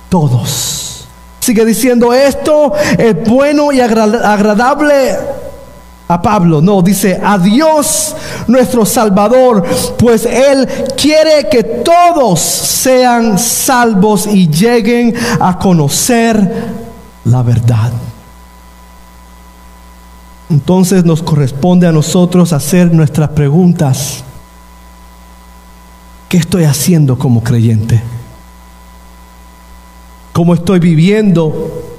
[0.07, 1.07] todos.
[1.39, 5.17] Sigue diciendo, esto es bueno y agradable
[6.09, 8.15] a Pablo, no, dice a Dios
[8.47, 9.63] nuestro Salvador,
[9.97, 16.67] pues Él quiere que todos sean salvos y lleguen a conocer
[17.25, 17.91] la verdad.
[20.49, 24.23] Entonces nos corresponde a nosotros hacer nuestras preguntas.
[26.29, 28.01] ¿Qué estoy haciendo como creyente?
[30.31, 31.96] ¿Cómo estoy viviendo?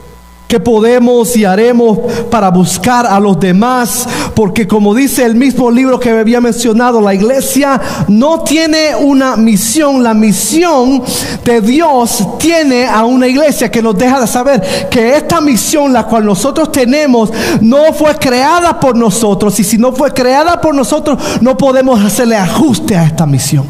[0.49, 1.99] ¿Qué podemos y haremos
[2.30, 4.09] para buscar a los demás?
[4.34, 7.78] Porque como dice el mismo libro que me había mencionado, la iglesia
[8.09, 10.03] no tiene una misión.
[10.03, 11.03] La misión
[11.44, 16.07] de Dios tiene a una iglesia que nos deja de saber que esta misión, la
[16.07, 17.30] cual nosotros tenemos,
[17.61, 19.61] no fue creada por nosotros.
[19.61, 23.66] Y si no fue creada por nosotros, no podemos hacerle ajuste a esta misión.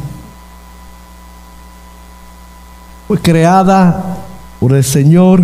[3.09, 4.16] Fue creada
[4.61, 5.43] por el Señor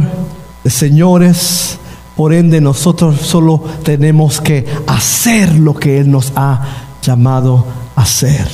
[0.70, 1.78] señores.
[2.16, 6.62] Por ende, nosotros solo tenemos que hacer lo que Él nos ha
[7.02, 8.46] llamado a hacer.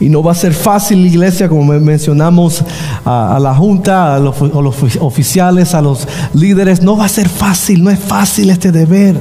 [0.00, 2.64] Y no va a ser fácil, iglesia, como mencionamos
[3.04, 6.82] a, la junta, a los, a los, oficiales, a los líderes.
[6.82, 9.20] No va a ser fácil, no es fácil este deber,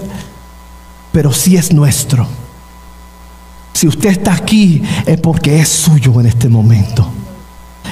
[1.12, 2.28] pero sí es nuestro.
[3.74, 7.12] Si usted está aquí es porque es suyo en este momento.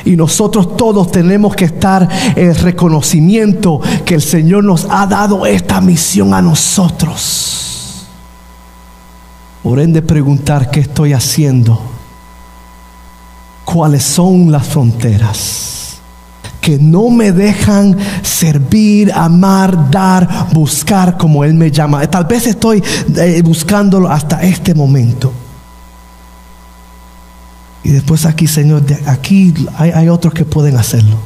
[0.06, 5.82] Y nosotros todos tenemos que estar en reconocimiento que el Señor nos ha dado esta
[5.82, 8.06] misión a nosotros.
[9.64, 11.82] Por ende preguntar qué estoy haciendo.
[13.66, 15.72] ¿Cuáles son las fronteras?
[16.62, 22.08] que no me dejan servir, amar, dar, buscar como Él me llama.
[22.08, 22.84] Tal vez estoy
[23.18, 25.32] eh, buscándolo hasta este momento.
[27.86, 31.20] Y después aquí, Señor, aquí hay, otros que pueden hacerlo.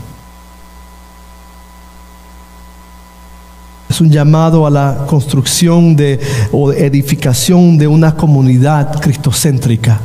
[3.90, 6.20] Es un llamado a la construcción de,
[6.52, 10.02] o edificación de una comunidad cristocéntrica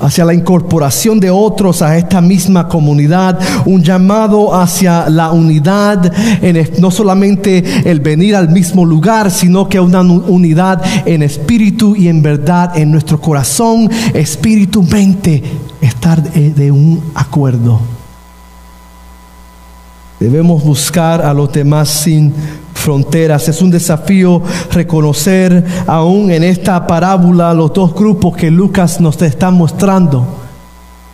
[0.00, 6.68] hacia la incorporación de otros a esta misma comunidad, un llamado hacia la unidad, en
[6.78, 12.22] no solamente el venir al mismo lugar, sino que una unidad en espíritu y en
[12.22, 15.42] verdad, en nuestro corazón, espíritu, mente,
[15.80, 17.80] estar de un acuerdo.
[20.18, 22.34] Debemos buscar a los demás sin
[22.80, 23.48] fronteras.
[23.48, 29.50] Es un desafío reconocer aún en esta parábola los dos grupos que Lucas nos está
[29.50, 30.26] mostrando.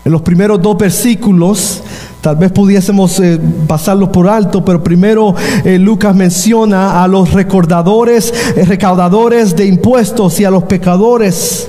[0.04, 1.82] En los primeros dos versículos,
[2.20, 8.32] tal vez pudiésemos eh, pasarlos por alto, pero primero eh, Lucas menciona a los recordadores,
[8.54, 11.68] eh, recaudadores de impuestos y a los pecadores.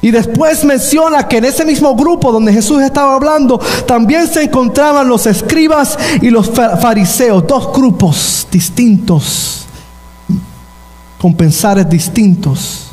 [0.00, 5.08] Y después menciona que en ese mismo grupo donde Jesús estaba hablando, también se encontraban
[5.08, 9.66] los escribas y los fariseos, dos grupos distintos,
[11.18, 12.90] con pensares distintos,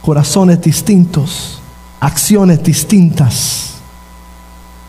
[0.00, 1.60] corazones distintos,
[2.00, 3.74] acciones distintas.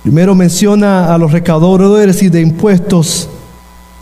[0.02, 3.28] Primero menciona a los recaudadores y de impuestos.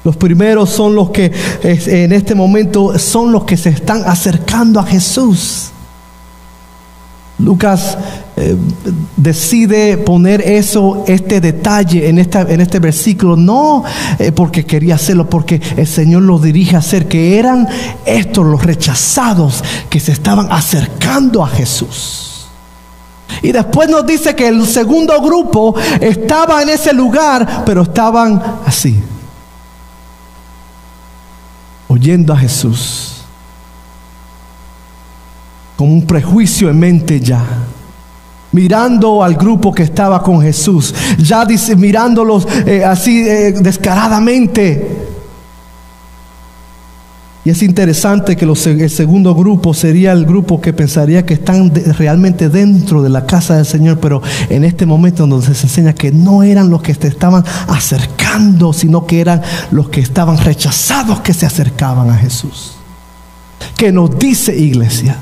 [0.03, 1.33] Los primeros son los que
[1.63, 5.71] en este momento son los que se están acercando a Jesús.
[7.39, 7.97] Lucas
[8.35, 8.55] eh,
[9.15, 13.83] decide poner eso, este detalle en, en este versículo, no
[14.17, 17.67] eh, porque quería hacerlo, porque el Señor lo dirige a hacer, que eran
[18.05, 22.47] estos los rechazados que se estaban acercando a Jesús.
[23.43, 28.99] Y después nos dice que el segundo grupo estaba en ese lugar, pero estaban así,
[31.87, 33.16] oyendo a Jesús
[35.77, 37.45] con un prejuicio en mente ya.
[38.51, 41.45] Mirando al grupo que estaba con Jesús, ya
[41.77, 45.05] mirándolos eh, así eh, descaradamente.
[47.45, 52.49] Y es interesante que el segundo grupo sería el grupo que pensaría que están realmente
[52.49, 56.43] dentro de la casa del Señor, pero en este momento donde se enseña que no
[56.43, 61.45] eran los que se estaban acercando, sino que eran los que estaban rechazados que se
[61.45, 62.73] acercaban a Jesús.
[63.77, 65.17] Que nos dice iglesia,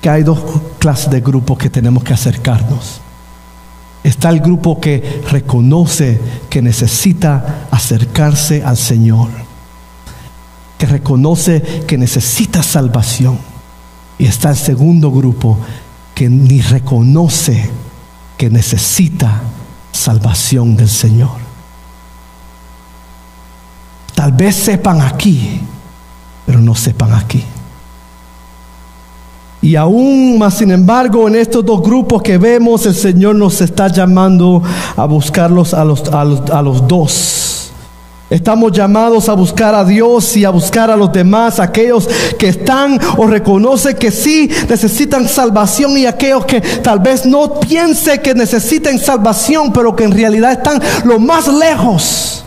[0.00, 0.38] que hay dos
[0.78, 3.00] clases de grupos que tenemos que acercarnos.
[4.04, 9.28] Está el grupo que reconoce que necesita acercarse al Señor,
[10.78, 13.38] que reconoce que necesita salvación.
[14.18, 15.58] Y está el segundo grupo
[16.14, 17.70] que ni reconoce
[18.36, 19.42] que necesita
[19.92, 21.48] salvación del Señor.
[24.14, 25.60] Tal vez sepan aquí,
[26.46, 27.44] pero no sepan aquí.
[29.60, 33.88] Y aún más, sin embargo, en estos dos grupos que vemos, el Señor nos está
[33.88, 34.62] llamando
[34.96, 37.72] a buscarlos a los, a los, dos.
[38.30, 43.00] Estamos llamados a buscar a Dios y a buscar a los demás, aquellos que están
[43.16, 48.98] o reconocen que sí necesitan salvación y aquellos que tal vez no piensen que necesiten
[48.98, 52.44] salvación, pero que en realidad están lo más lejos.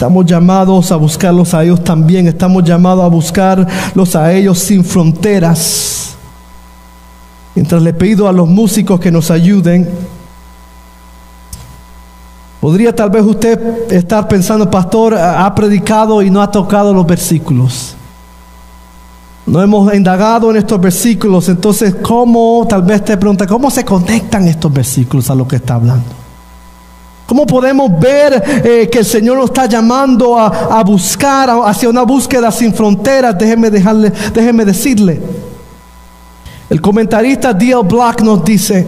[0.00, 2.26] Estamos llamados a buscarlos a ellos también.
[2.26, 6.16] Estamos llamados a buscarlos a ellos sin fronteras.
[7.54, 9.86] Mientras le pido a los músicos que nos ayuden,
[12.62, 17.94] podría tal vez usted estar pensando, pastor, ha predicado y no ha tocado los versículos.
[19.44, 22.66] No hemos indagado en estos versículos, entonces, ¿cómo?
[22.66, 26.19] Tal vez te pregunta, ¿cómo se conectan estos versículos a lo que está hablando?
[27.30, 32.50] ¿Cómo podemos ver eh, que el Señor nos está llamando a, buscar hacia una búsqueda
[32.50, 33.38] sin fronteras?
[33.38, 35.22] Déjeme, dejarle, déjeme decirle.
[36.68, 37.82] El comentarista D.L.
[37.84, 38.84] Black nos dice,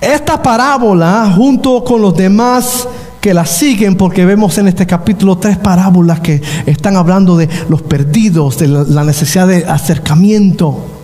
[0.00, 2.88] esta parábola junto con los demás
[3.20, 7.82] que la siguen, porque vemos en este capítulo tres parábolas que están hablando de los
[7.82, 10.97] perdidos, de la necesidad de acercamiento.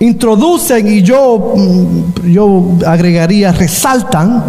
[0.00, 4.42] Introducen y yo, mm, yo agregaría, resaltan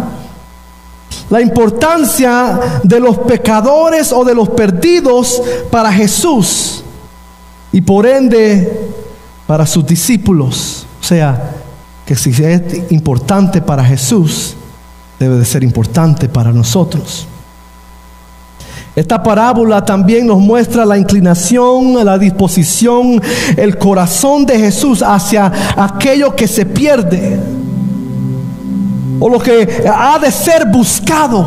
[1.28, 6.82] la importancia de los pecadores o de los perdidos para Jesús
[7.72, 8.90] y por ende
[9.46, 10.86] para sus discípulos.
[11.00, 11.52] O sea,
[12.04, 14.54] que si es importante para Jesús,
[15.18, 17.26] debe de ser importante para nosotros.
[18.96, 23.22] Esta parábola también nos muestra la inclinación, la disposición,
[23.56, 27.38] el corazón de Jesús hacia aquello que se pierde
[29.20, 31.46] o lo que ha de ser buscado.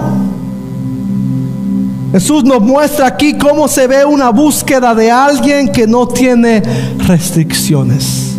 [2.14, 6.62] Jesús nos muestra aquí cómo se ve una búsqueda de alguien que no tiene
[7.00, 8.36] restricciones.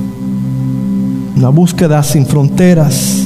[1.36, 3.24] Una búsqueda sin fronteras.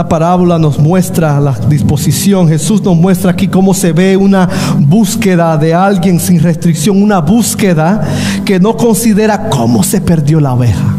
[0.00, 2.48] Esta parábola nos muestra la disposición.
[2.48, 4.48] Jesús nos muestra aquí cómo se ve una
[4.78, 8.00] búsqueda de alguien sin restricción, una búsqueda
[8.46, 10.96] que no considera cómo se perdió la oveja.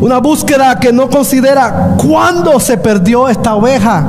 [0.00, 4.06] Una búsqueda que no considera cuándo se perdió esta oveja.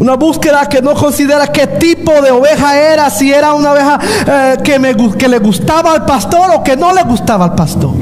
[0.00, 4.58] Una búsqueda que no considera qué tipo de oveja era, si era una oveja eh,
[4.62, 7.92] que, me, que le gustaba al pastor o que no le gustaba al pastor.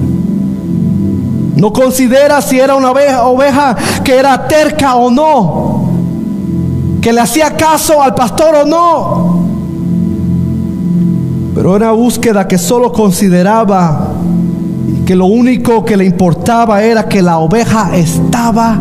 [1.57, 5.91] No considera si era una oveja, que era terca o no,
[7.01, 9.41] que le hacía caso al pastor o no.
[11.55, 14.09] Pero era búsqueda que solo consideraba
[15.05, 18.81] que lo único que le importaba era que la oveja estaba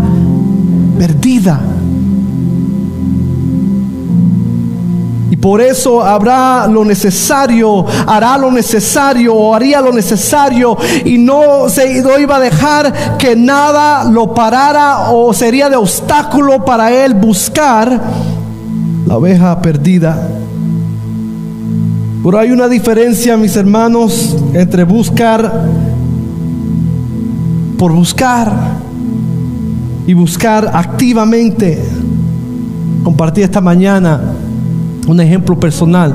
[0.98, 1.60] perdida.
[5.42, 11.98] Por eso habrá lo necesario, hará lo necesario o haría lo necesario y no se
[11.98, 18.02] iba a dejar que nada lo parara o sería de obstáculo para él buscar
[19.06, 20.28] la oveja perdida.
[22.22, 25.70] Pero hay una diferencia, mis hermanos, entre buscar
[27.78, 28.52] por buscar
[30.06, 31.82] y buscar activamente.
[33.06, 34.20] Compartí esta mañana
[35.10, 36.14] un ejemplo personal.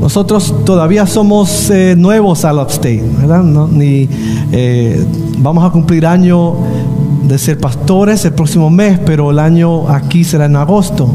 [0.00, 3.42] Nosotros todavía somos eh, nuevos al Upstate, ¿verdad?
[3.42, 4.08] ni,
[4.52, 5.04] eh,
[5.38, 6.54] vamos a cumplir año
[7.26, 11.08] de ser pastores el próximo mes, pero el año aquí será en agosto.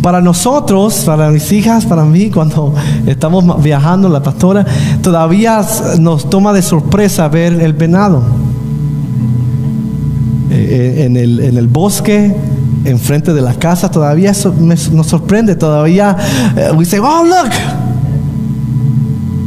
[0.00, 2.74] Para nosotros, para mis hijas, para mí, cuando
[3.06, 4.64] estamos viajando, la pastora,
[5.02, 5.62] todavía
[5.98, 8.22] nos toma de sorpresa ver el venado.
[10.50, 12.34] Eh, en el bosque,
[12.84, 16.16] enfrente de la casa, todavía eso nos sorprende, todavía
[16.56, 17.50] eh, we say, oh look.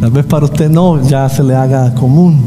[0.01, 2.39] Tal vez para usted no, ya se le haga común.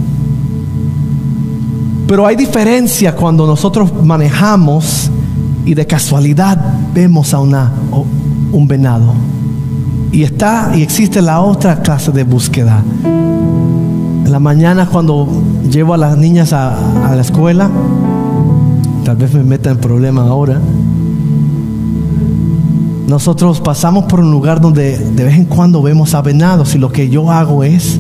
[2.07, 5.11] Pero hay diferencia cuando nosotros manejamos
[5.65, 6.59] y de casualidad
[6.93, 7.71] vemos a una,
[8.53, 9.15] un venado.
[10.13, 12.83] Y está y existe la otra clase de búsqueda.
[13.05, 15.29] En la mañana cuando
[15.71, 16.77] llevo a las niñas a,
[17.15, 17.71] la escuela,
[19.11, 20.61] tal vez me meta en problema ahora.
[23.09, 26.93] Nosotros pasamos por un lugar donde de vez en cuando vemos a venados y lo
[26.93, 27.99] que yo hago es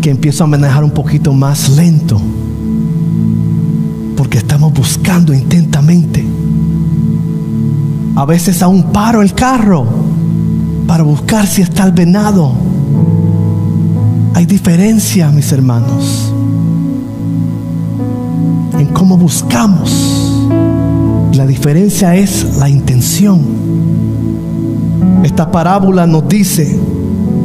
[0.00, 2.20] que empiezo a manejar un poquito más lento
[4.16, 6.24] porque estamos buscando intentamente.
[8.14, 9.84] A veces aún paro el carro
[10.86, 12.52] para buscar si está el venado.
[14.34, 16.23] Hay diferencia, mis hermanos,
[18.78, 19.90] en cómo buscamos.
[21.34, 23.40] La diferencia es la intención.
[25.24, 26.78] Esta parábola nos dice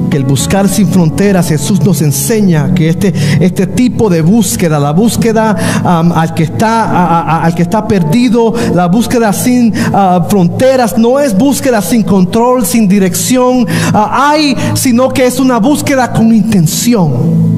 [0.10, 4.92] que el buscar sin fronteras, Jesús nos enseña que este, este tipo de búsqueda, la
[4.92, 11.38] búsqueda al, que está, al que está perdido, la búsqueda sin ah, fronteras, no es
[11.38, 17.49] búsqueda sin control, sin dirección, ah, hay, sino que es una búsqueda con intención.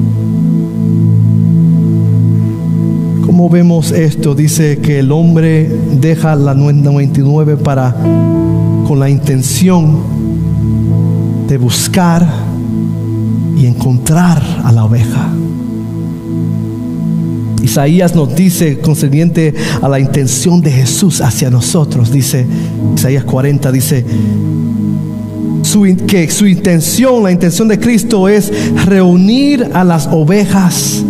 [3.42, 4.36] ¿Cómo vemos esto?
[4.36, 5.68] Dice que el hombre
[6.00, 7.92] deja la 99 para
[8.86, 9.98] con la intención
[11.48, 12.24] de buscar
[13.56, 15.28] y encontrar a la oveja.
[17.64, 22.46] Isaías nos dice concerniente a la intención de Jesús hacia nosotros, dice
[22.94, 24.04] Isaías 40, dice
[26.06, 28.52] que su intención, la intención de Cristo es
[28.86, 31.02] reunir a las ovejas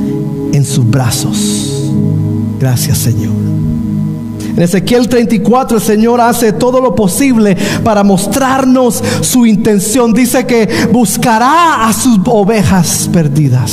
[0.54, 1.71] en sus brazos.
[2.62, 3.32] Gracias Señor.
[4.56, 10.14] En Ezequiel 34 el Señor hace todo lo posible para mostrarnos su intención.
[10.14, 13.70] Dice que buscará a sus ovejas perdidas.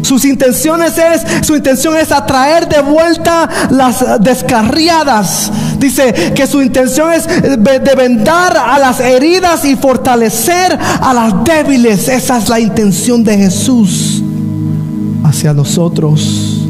[0.00, 5.52] Sus intenciones es, su intención es atraer de vuelta las descarriadas.
[5.78, 12.08] Dice que su intención es de vendar a las heridas y fortalecer a las débiles.
[12.08, 14.22] Esa es la intención de Jesús
[15.22, 16.69] hacia nosotros.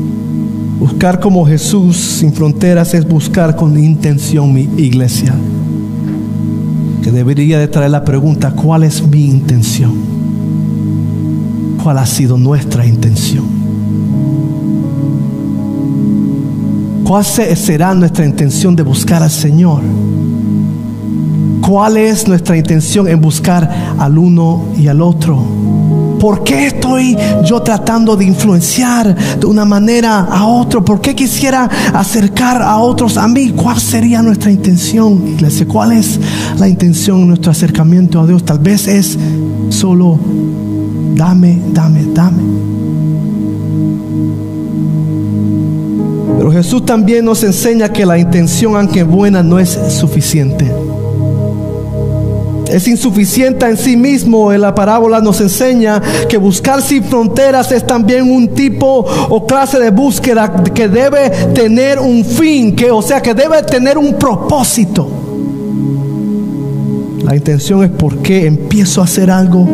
[0.80, 5.34] Buscar como Jesús sin fronteras es buscar con intención mi iglesia.
[7.02, 9.92] Que debería de traer la pregunta, ¿cuál es mi intención?
[11.82, 13.44] ¿Cuál ha sido nuestra intención?
[17.04, 19.82] ¿Cuál será nuestra intención de buscar al Señor?
[21.60, 25.44] ¿Cuál es nuestra intención en buscar al uno y al otro?
[26.20, 27.16] ¿Por qué estoy
[27.46, 30.84] yo tratando de influenciar de una manera a otro?
[30.84, 33.50] ¿Por qué quisiera acercar a otros a mí?
[33.50, 35.66] ¿Cuál sería nuestra intención, iglesia?
[35.66, 36.20] ¿Cuál es
[36.58, 38.44] la intención nuestro acercamiento a Dios?
[38.44, 39.18] Tal vez es
[39.70, 40.18] solo
[41.14, 42.42] dame, dame, dame.
[46.36, 50.70] Pero Jesús también nos enseña que la intención, aunque buena, no es suficiente
[52.70, 54.52] es insuficiente en sí mismo.
[54.52, 59.78] En la parábola nos enseña que buscar sin fronteras es también un tipo o clase
[59.78, 65.08] de búsqueda que debe tener un fin, que o sea, que debe tener un propósito.
[67.24, 69.66] La intención es por qué empiezo a hacer algo.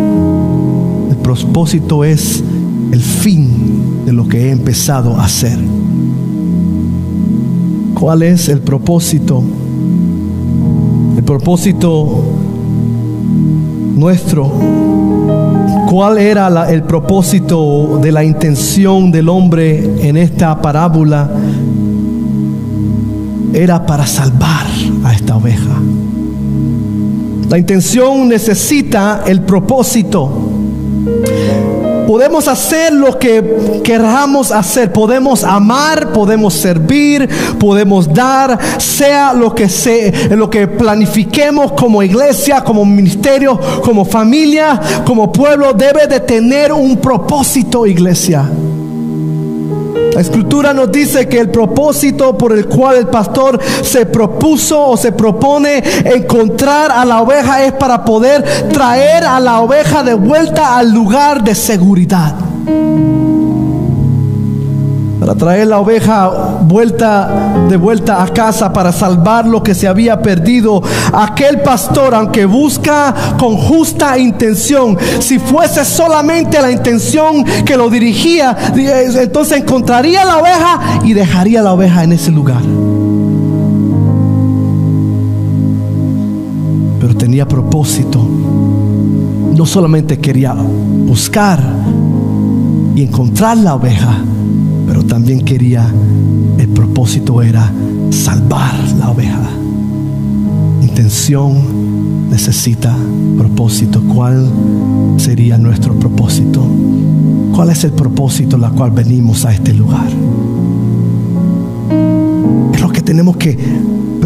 [1.11, 2.42] El propósito es
[2.92, 5.59] el fin de lo que he empezado a hacer.
[7.94, 9.42] ¿Cuál es el propósito?
[11.16, 12.24] El propósito
[13.97, 14.53] nuestro.
[15.90, 21.28] ¿Cuál era el propósito de la intención del hombre en esta parábola?
[23.53, 24.66] Era para salvar
[25.05, 25.80] a esta oveja.
[27.49, 30.30] La intención necesita el propósito.
[32.07, 34.92] Podemos hacer lo que queramos hacer.
[34.92, 37.28] Podemos amar, podemos servir,
[37.59, 44.80] podemos dar, sea lo que sea, lo que planifiquemos como iglesia, como ministerio, como familia,
[45.04, 48.48] como pueblo, debe de tener un propósito, iglesia.
[50.17, 54.97] La escritura nos dice que el propósito por el cual el pastor se propuso o
[54.97, 58.43] se propone encontrar a la oveja es para poder
[58.73, 62.35] traer a la oveja de vuelta al lugar de seguridad
[65.19, 70.21] para traer la oveja vuelta de vuelta a casa para salvar lo que se había
[70.21, 70.83] perdido.
[71.12, 78.57] Aquel pastor, aunque busca con justa intención, si fuese solamente la intención que lo dirigía,
[78.75, 82.62] entonces encontraría la oveja y dejaría la oveja en ese lugar.
[87.01, 88.27] Pero tenía propósito.
[89.55, 91.59] No solamente quería buscar
[92.95, 94.19] y encontrar la oveja,
[94.87, 95.93] pero también quería,
[96.59, 97.72] el propósito era
[98.11, 99.51] salvar la oveja.
[100.82, 102.97] Intención necesita
[103.37, 104.03] propósito.
[104.03, 104.49] ¿Cuál
[105.16, 106.64] sería nuestro propósito?
[107.55, 110.09] ¿Cuál es el propósito la cual venimos a este lugar?
[112.72, 113.57] Es lo que tenemos que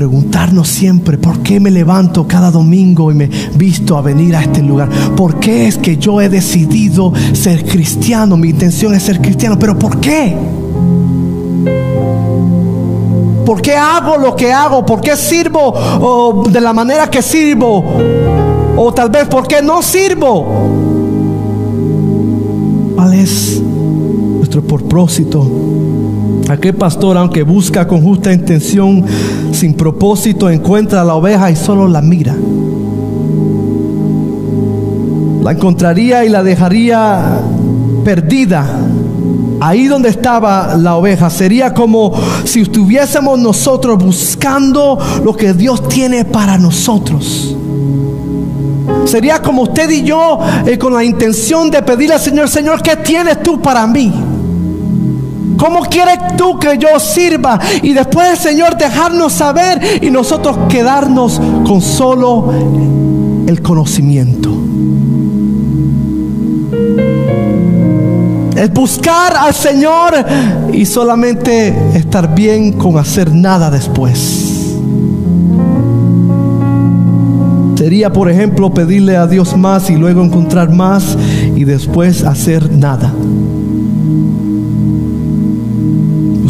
[0.01, 4.63] preguntarnos siempre, ¿por qué me levanto cada domingo y me visto a venir a este
[4.63, 4.89] lugar?
[5.15, 8.39] ¿Por qué es que yo he decidido ser cristiano?
[8.39, 10.35] Mi intención es ser cristiano, pero ¿por qué?
[13.45, 14.87] ¿Por qué hago lo que hago?
[14.87, 17.85] ¿Por qué sirvo de la manera que sirvo?
[18.79, 20.47] O tal vez, ¿por qué no sirvo?
[22.97, 25.47] ¿Cuál es nuestro propósito?
[26.51, 29.05] Aquel pastor, aunque busca con justa intención,
[29.53, 32.35] sin propósito, encuentra a la oveja y solo la mira.
[35.45, 37.41] La encontraría y la dejaría
[38.05, 38.67] perdida
[39.61, 41.31] ahí donde estaba la oveja.
[41.31, 47.55] Sería como si estuviésemos nosotros buscando lo que Dios tiene para nosotros.
[49.05, 52.97] Sería como usted y yo eh, con la intención de pedirle al Señor, Señor, ¿qué
[52.97, 54.13] tienes tú para mí?
[55.61, 57.61] ¿Cómo quieres tú que yo sirva?
[57.83, 62.51] Y después el Señor dejarnos saber y nosotros quedarnos con solo
[63.47, 64.51] el conocimiento.
[68.57, 70.15] Es buscar al Señor
[70.73, 74.79] y solamente estar bien con hacer nada después.
[77.77, 81.19] Sería, por ejemplo, pedirle a Dios más y luego encontrar más
[81.55, 83.13] y después hacer nada.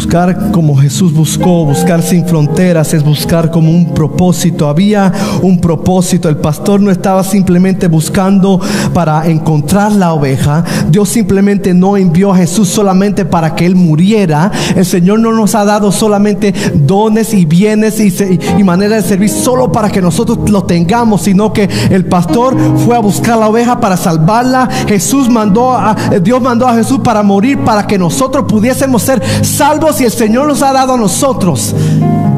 [0.01, 4.67] Buscar como Jesús buscó, buscar sin fronteras, es buscar como un propósito.
[4.67, 6.27] Había un propósito.
[6.27, 8.59] El pastor no estaba simplemente buscando
[8.95, 10.63] para encontrar la oveja.
[10.89, 14.51] Dios simplemente no envió a Jesús solamente para que Él muriera.
[14.75, 18.11] El Señor no nos ha dado solamente dones y bienes y,
[18.57, 22.95] y manera de servir solo para que nosotros lo tengamos, sino que el pastor fue
[22.95, 24.67] a buscar la oveja para salvarla.
[24.87, 29.90] Jesús mandó a, Dios mandó a Jesús para morir para que nosotros pudiésemos ser salvos
[29.99, 31.75] y el Señor nos ha dado a nosotros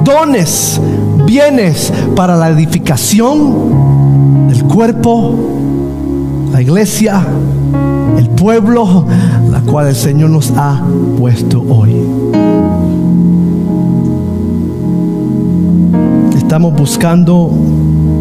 [0.04, 0.82] dones,
[1.26, 5.36] bienes para la edificación del cuerpo,
[6.52, 7.24] la iglesia,
[8.18, 9.06] el pueblo,
[9.52, 10.82] la cual el Señor nos ha
[11.20, 11.96] puesto hoy.
[16.36, 17.52] Estamos buscando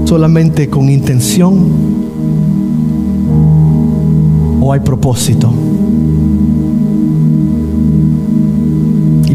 [0.05, 2.03] solamente con intención
[4.61, 5.52] o hay propósito.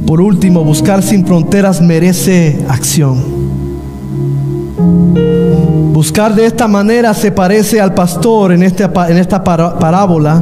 [0.08, 3.22] Por último, buscar sin fronteras merece acción.
[5.92, 10.42] Buscar de esta manera se parece al pastor en, este, en esta parábola,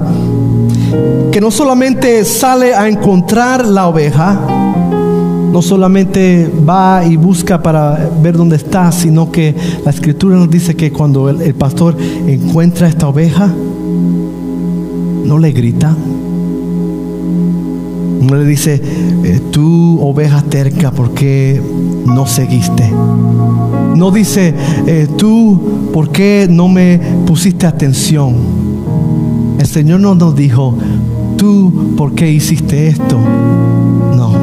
[1.31, 4.39] que no solamente sale a encontrar la oveja,
[5.51, 10.75] no solamente va y busca para ver dónde está, sino que la escritura nos dice
[10.75, 11.97] que cuando el, el pastor
[12.27, 13.47] encuentra esta oveja,
[15.25, 15.95] no le grita,
[18.25, 18.81] no le dice,
[19.23, 21.61] eh, tú oveja terca, ¿por qué
[22.05, 22.91] no seguiste?
[23.95, 24.53] No dice,
[24.87, 28.35] eh, tú, ¿por qué no me pusiste atención?
[29.59, 30.75] El Señor no nos dijo,
[31.37, 33.19] tú, ¿por qué hiciste esto?
[34.15, 34.33] No.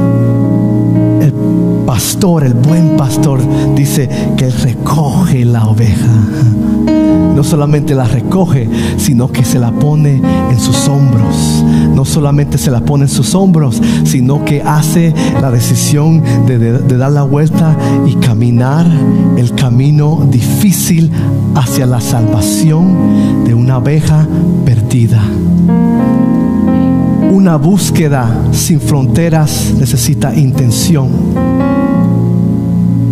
[1.20, 1.32] El
[1.86, 3.40] pastor, el buen pastor,
[3.74, 6.26] dice que recoge la oveja
[7.34, 11.64] no solamente la recoge, sino que se la pone en sus hombros.
[11.94, 17.12] No solamente se la pone en sus hombros, sino que hace la decisión de, dar
[17.12, 18.86] la vuelta y caminar
[19.36, 21.10] el camino difícil
[21.54, 24.26] hacia la salvación de una abeja
[24.64, 25.22] perdida.
[27.32, 31.08] Una búsqueda sin fronteras necesita intención,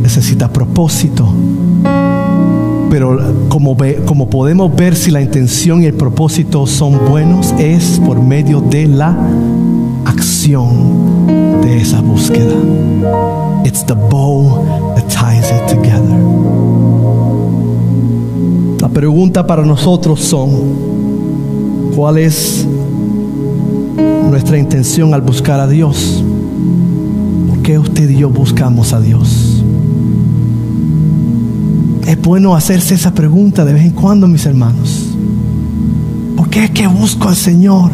[0.03, 1.35] necesita propósito
[2.91, 3.77] pero como,
[4.29, 9.17] podemos ver si la intención y el propósito son buenos, es por medio de la
[10.05, 12.53] acción de esa búsqueda.
[13.65, 14.65] It's the bow
[14.97, 16.19] that ties it together.
[18.81, 20.51] La pregunta para nosotros son,
[21.95, 22.67] ¿cuál es
[24.29, 26.25] nuestra intención al buscar a Dios?
[27.49, 29.50] ¿Por qué usted y yo buscamos a Dios?
[32.11, 35.11] Es bueno hacerse esa pregunta de vez en cuando, mis hermanos.
[36.37, 37.93] ¿Por qué es que busco al Señor?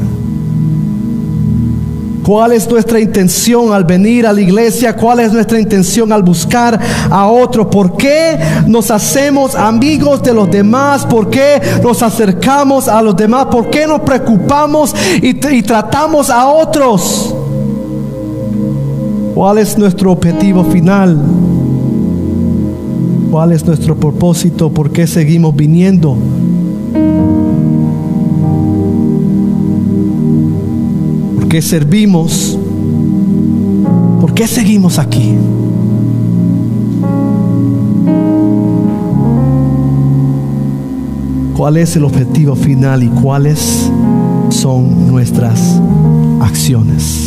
[2.24, 4.96] ¿Cuál es nuestra intención al venir a la iglesia?
[4.96, 7.68] ¿Cuál es nuestra intención al buscar a otro?
[7.68, 11.04] ¿Por qué nos hacemos amigos de los demás?
[11.04, 13.48] ¿Por qué nos acercamos a los demás?
[13.50, 17.34] ¿Por qué nos preocupamos y, y tratamos a otros?
[19.34, 21.18] ¿Cuál es nuestro objetivo final?
[23.36, 24.70] ¿Cuál es nuestro propósito?
[24.70, 26.16] ¿Por qué seguimos viniendo?
[31.34, 32.58] ¿Por qué servimos?
[34.22, 35.34] ¿Por qué seguimos aquí?
[41.58, 43.92] ¿Cuál es el objetivo final y cuáles
[44.48, 45.78] son nuestras
[46.40, 47.25] acciones?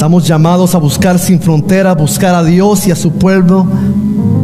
[0.00, 3.66] Estamos llamados a buscar sin fronteras, buscar a Dios y a su pueblo.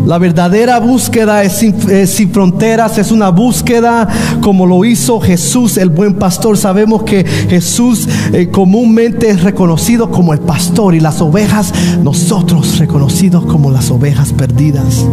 [0.05, 4.07] La verdadera búsqueda es sin, fronteras, es una búsqueda
[4.43, 6.59] como lo hizo Jesús, el buen pastor.
[6.59, 13.47] Sabemos que Jesús eh, comúnmente es reconocido como el pastor y las ovejas, nosotros reconocidos
[13.47, 15.07] como las ovejas perdidas.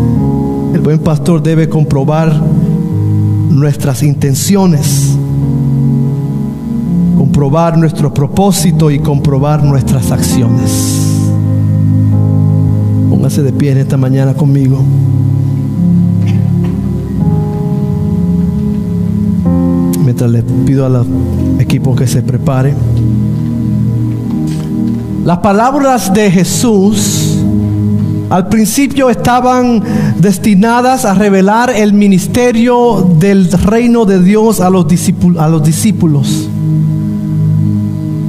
[0.73, 2.33] El buen pastor debe comprobar
[3.49, 5.17] nuestras intenciones
[7.33, 11.01] comprobar nuestro propósito y comprobar nuestras acciones.
[13.09, 14.77] Póngase de pie en esta mañana conmigo.
[20.05, 21.03] Mientras le pido al
[21.57, 22.75] equipo que se prepare.
[25.25, 27.39] Las palabras de Jesús
[28.29, 29.81] al principio estaban
[30.19, 34.85] destinadas a revelar el ministerio del reino de Dios a los,
[35.39, 36.49] a los discípulos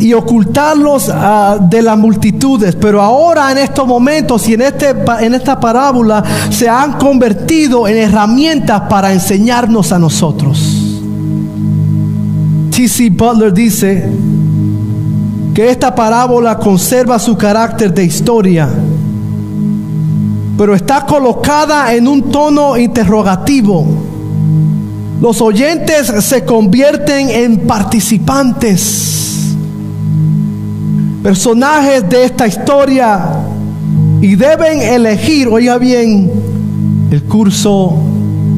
[0.05, 2.77] y ocultarlos ah, de las multitudes.
[2.77, 7.97] Pero ahora en estos momentos y en, este, en esta parábola se han convertido en
[7.97, 10.81] herramientas para enseñarnos a nosotros.
[12.71, 13.11] T.C.
[13.11, 14.09] Butler dice
[15.55, 18.69] que esta parábola conserva su carácter de historia
[20.57, 23.87] pero está colocada en un tono interrogativo.
[25.21, 29.44] Los oyentes se convierten en participantes,
[31.25, 33.19] personajes de esta historia
[34.21, 36.31] y deben elegir, oiga bien,
[37.11, 37.95] el curso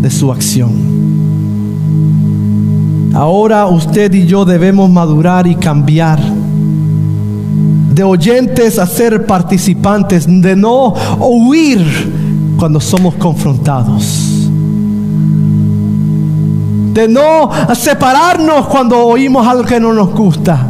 [0.01, 0.73] de su acción.
[3.15, 6.19] Ahora usted y yo debemos madurar y cambiar
[7.95, 11.87] de oyentes a ser participantes, de no huir
[12.59, 14.49] cuando somos confrontados.
[16.95, 20.67] De no separarnos cuando oímos algo que no nos gusta.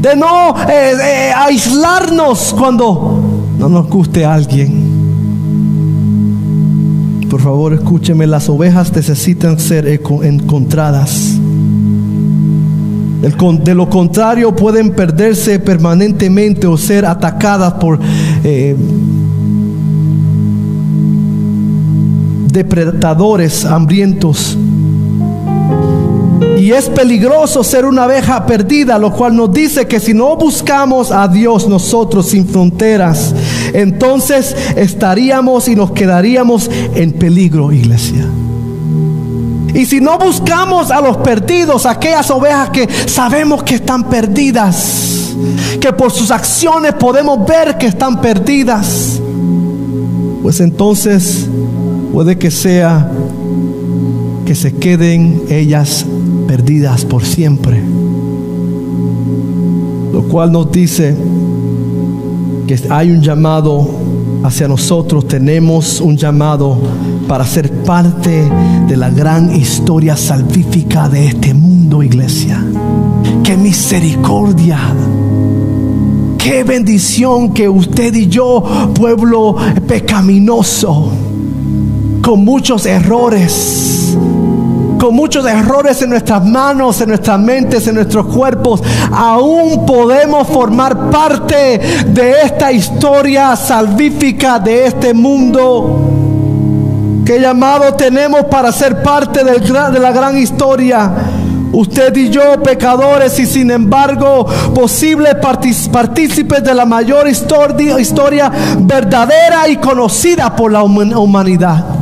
[0.00, 3.20] De no eh, aislarnos cuando
[3.58, 4.88] no nos guste alguien.
[7.28, 11.38] Por favor, escúcheme, las ovejas necesitan ser encontradas
[13.20, 17.98] de lo contrario, pueden perderse permanentemente o ser atacadas por
[18.44, 18.74] eh,
[22.50, 24.56] depredadores hambrientos.
[26.58, 31.10] Y es peligroso ser una abeja perdida, lo cual nos dice que si no buscamos
[31.10, 33.34] a Dios nosotros sin fronteras,
[33.72, 38.26] entonces estaríamos y nos quedaríamos en peligro, iglesia.
[39.74, 45.34] Y si no buscamos a los perdidos, aquellas ovejas que sabemos que están perdidas,
[45.80, 49.20] que por sus acciones podemos ver que están perdidas,
[50.42, 51.48] pues entonces
[52.12, 53.10] puede que sea
[54.44, 56.04] que se queden ellas
[56.50, 57.80] perdidas por siempre.
[60.12, 61.14] Lo cual nos dice
[62.66, 63.88] que hay un llamado
[64.42, 66.76] hacia nosotros, tenemos un llamado
[67.28, 68.50] para ser parte
[68.88, 72.60] de la gran historia salvífica de este mundo, iglesia.
[73.44, 74.80] Qué misericordia.
[76.36, 79.54] Qué bendición que usted y yo, pueblo
[79.86, 81.12] pecaminoso,
[82.20, 84.18] con muchos errores,
[85.00, 91.08] con muchos errores en nuestras manos, en nuestras mentes, en nuestros cuerpos, aún podemos formar
[91.10, 96.02] parte de esta historia salvífica de este mundo.
[97.24, 101.10] ¿Qué llamado tenemos para ser parte de la gran historia?
[101.72, 104.44] Usted y yo, pecadores, y sin embargo,
[104.74, 105.36] posibles
[105.90, 111.99] partícipes de la mayor historia verdadera y conocida por la humanidad.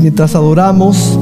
[0.00, 1.18] Mientras adoramos,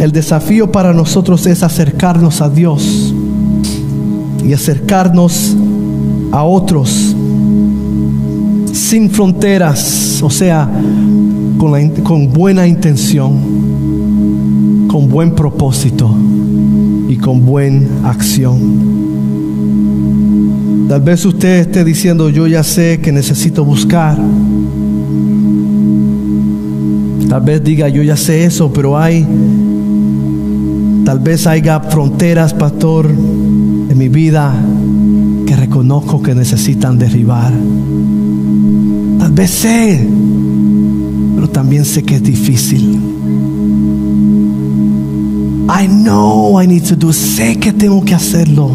[0.00, 3.12] el desafío para nosotros es acercarnos a Dios
[4.44, 5.56] y acercarnos
[6.30, 7.16] a otros
[8.72, 10.70] sin fronteras, o sea,
[11.58, 16.14] con, buena intención, con buen propósito
[17.08, 18.94] y con buena acción.
[20.88, 24.18] Tal vez usted esté diciendo, yo ya sé que necesito buscar.
[27.28, 29.26] Tal vez diga, yo ya sé eso, pero hay,
[31.04, 34.54] tal vez haya fronteras, pastor, en mi vida
[35.46, 37.52] que reconozco que necesitan derribar
[39.34, 40.08] vez sé,
[41.34, 43.00] pero también sé que es difícil.
[45.68, 47.12] I know I need to do.
[47.12, 48.70] Sé que tengo que hacerlo.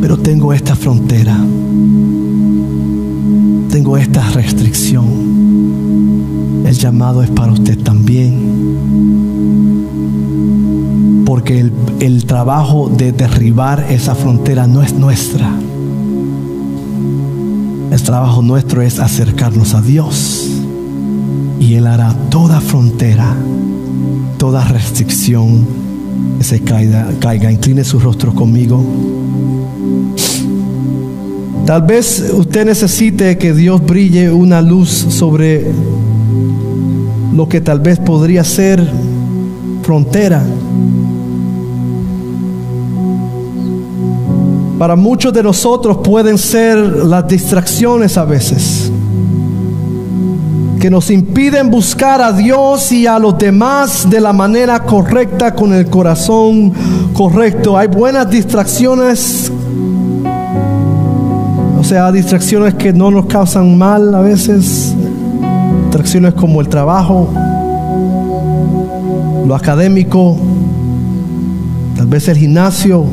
[0.00, 1.36] Pero tengo esta frontera.
[3.70, 5.41] Tengo esta restricción.
[6.64, 8.34] El llamado es para usted también.
[11.26, 15.52] Porque el, el trabajo de derribar esa frontera no es nuestra
[17.92, 20.48] el trabajo nuestro es acercarnos a Dios.
[21.60, 23.36] Y Él hará toda frontera,
[24.38, 25.66] toda restricción
[26.38, 27.08] que se caiga.
[27.20, 27.52] caiga.
[27.52, 28.82] Incline su rostro conmigo.
[31.66, 35.70] Tal vez usted necesite que Dios brille una luz sobre
[37.32, 38.86] lo que tal vez podría ser
[39.82, 40.42] frontera
[44.82, 48.90] Para muchos de nosotros pueden ser las distracciones a veces.
[50.80, 55.72] que nos impiden buscar a Dios y a los demás de la manera correcta, con
[55.72, 56.72] el corazón
[57.12, 57.78] correcto.
[57.78, 59.52] Hay buenas distracciones,
[61.78, 64.96] o sea, distracciones que no nos causan mal a veces,
[65.80, 67.28] distracciones como el trabajo,
[69.46, 70.36] lo académico,
[71.96, 73.04] tal vez el gimnasio.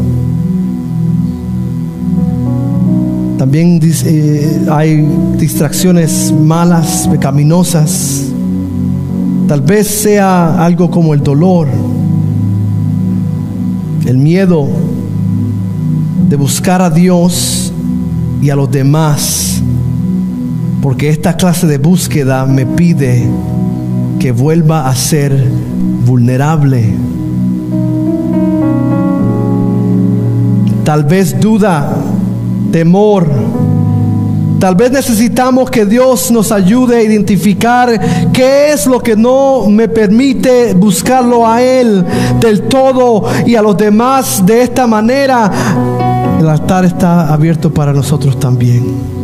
[3.37, 5.07] También eh, hay
[5.37, 8.25] distracciones malas, pecaminosas.
[9.47, 11.67] Tal vez sea algo como el dolor,
[14.05, 14.67] el miedo
[16.29, 17.73] de buscar a Dios
[18.41, 19.58] y a los demás.
[20.81, 23.27] Porque esta clase de búsqueda me pide
[24.19, 25.31] que vuelva a ser
[26.05, 26.93] vulnerable.
[30.83, 31.95] Tal vez duda,
[32.71, 33.27] temor.
[34.59, 39.87] Tal vez necesitamos que Dios nos ayude a identificar qué es lo que no me
[39.87, 42.03] permite buscarlo a Él
[42.41, 45.49] del todo y a los demás de esta manera.
[46.39, 49.18] El altar está abierto para nosotros también.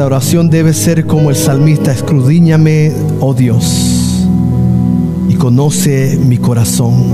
[0.00, 2.90] Nuestra oración debe ser como el salmista, escudriñame,
[3.20, 4.26] oh Dios,
[5.28, 7.04] y conoce mi corazón.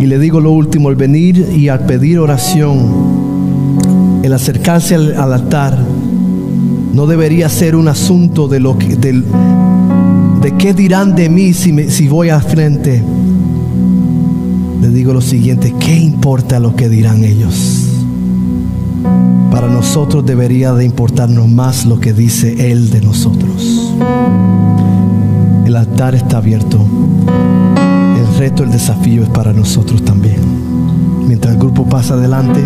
[0.00, 5.78] Y le digo lo último, el venir y al pedir oración, el acercarse al, altar,
[6.94, 11.90] no debería ser un asunto de lo que, de qué dirán de mí si, me,
[11.90, 13.02] si voy al frente.
[14.80, 17.75] Le digo lo siguiente, ¿qué importa lo que dirán ellos?
[19.56, 23.94] Para nosotros debería de importarnos más lo que dice Él de nosotros.
[25.64, 26.78] El altar está abierto.
[28.18, 30.40] El reto, el desafío es para nosotros también.
[31.26, 32.60] Mientras el grupo pasa adelante.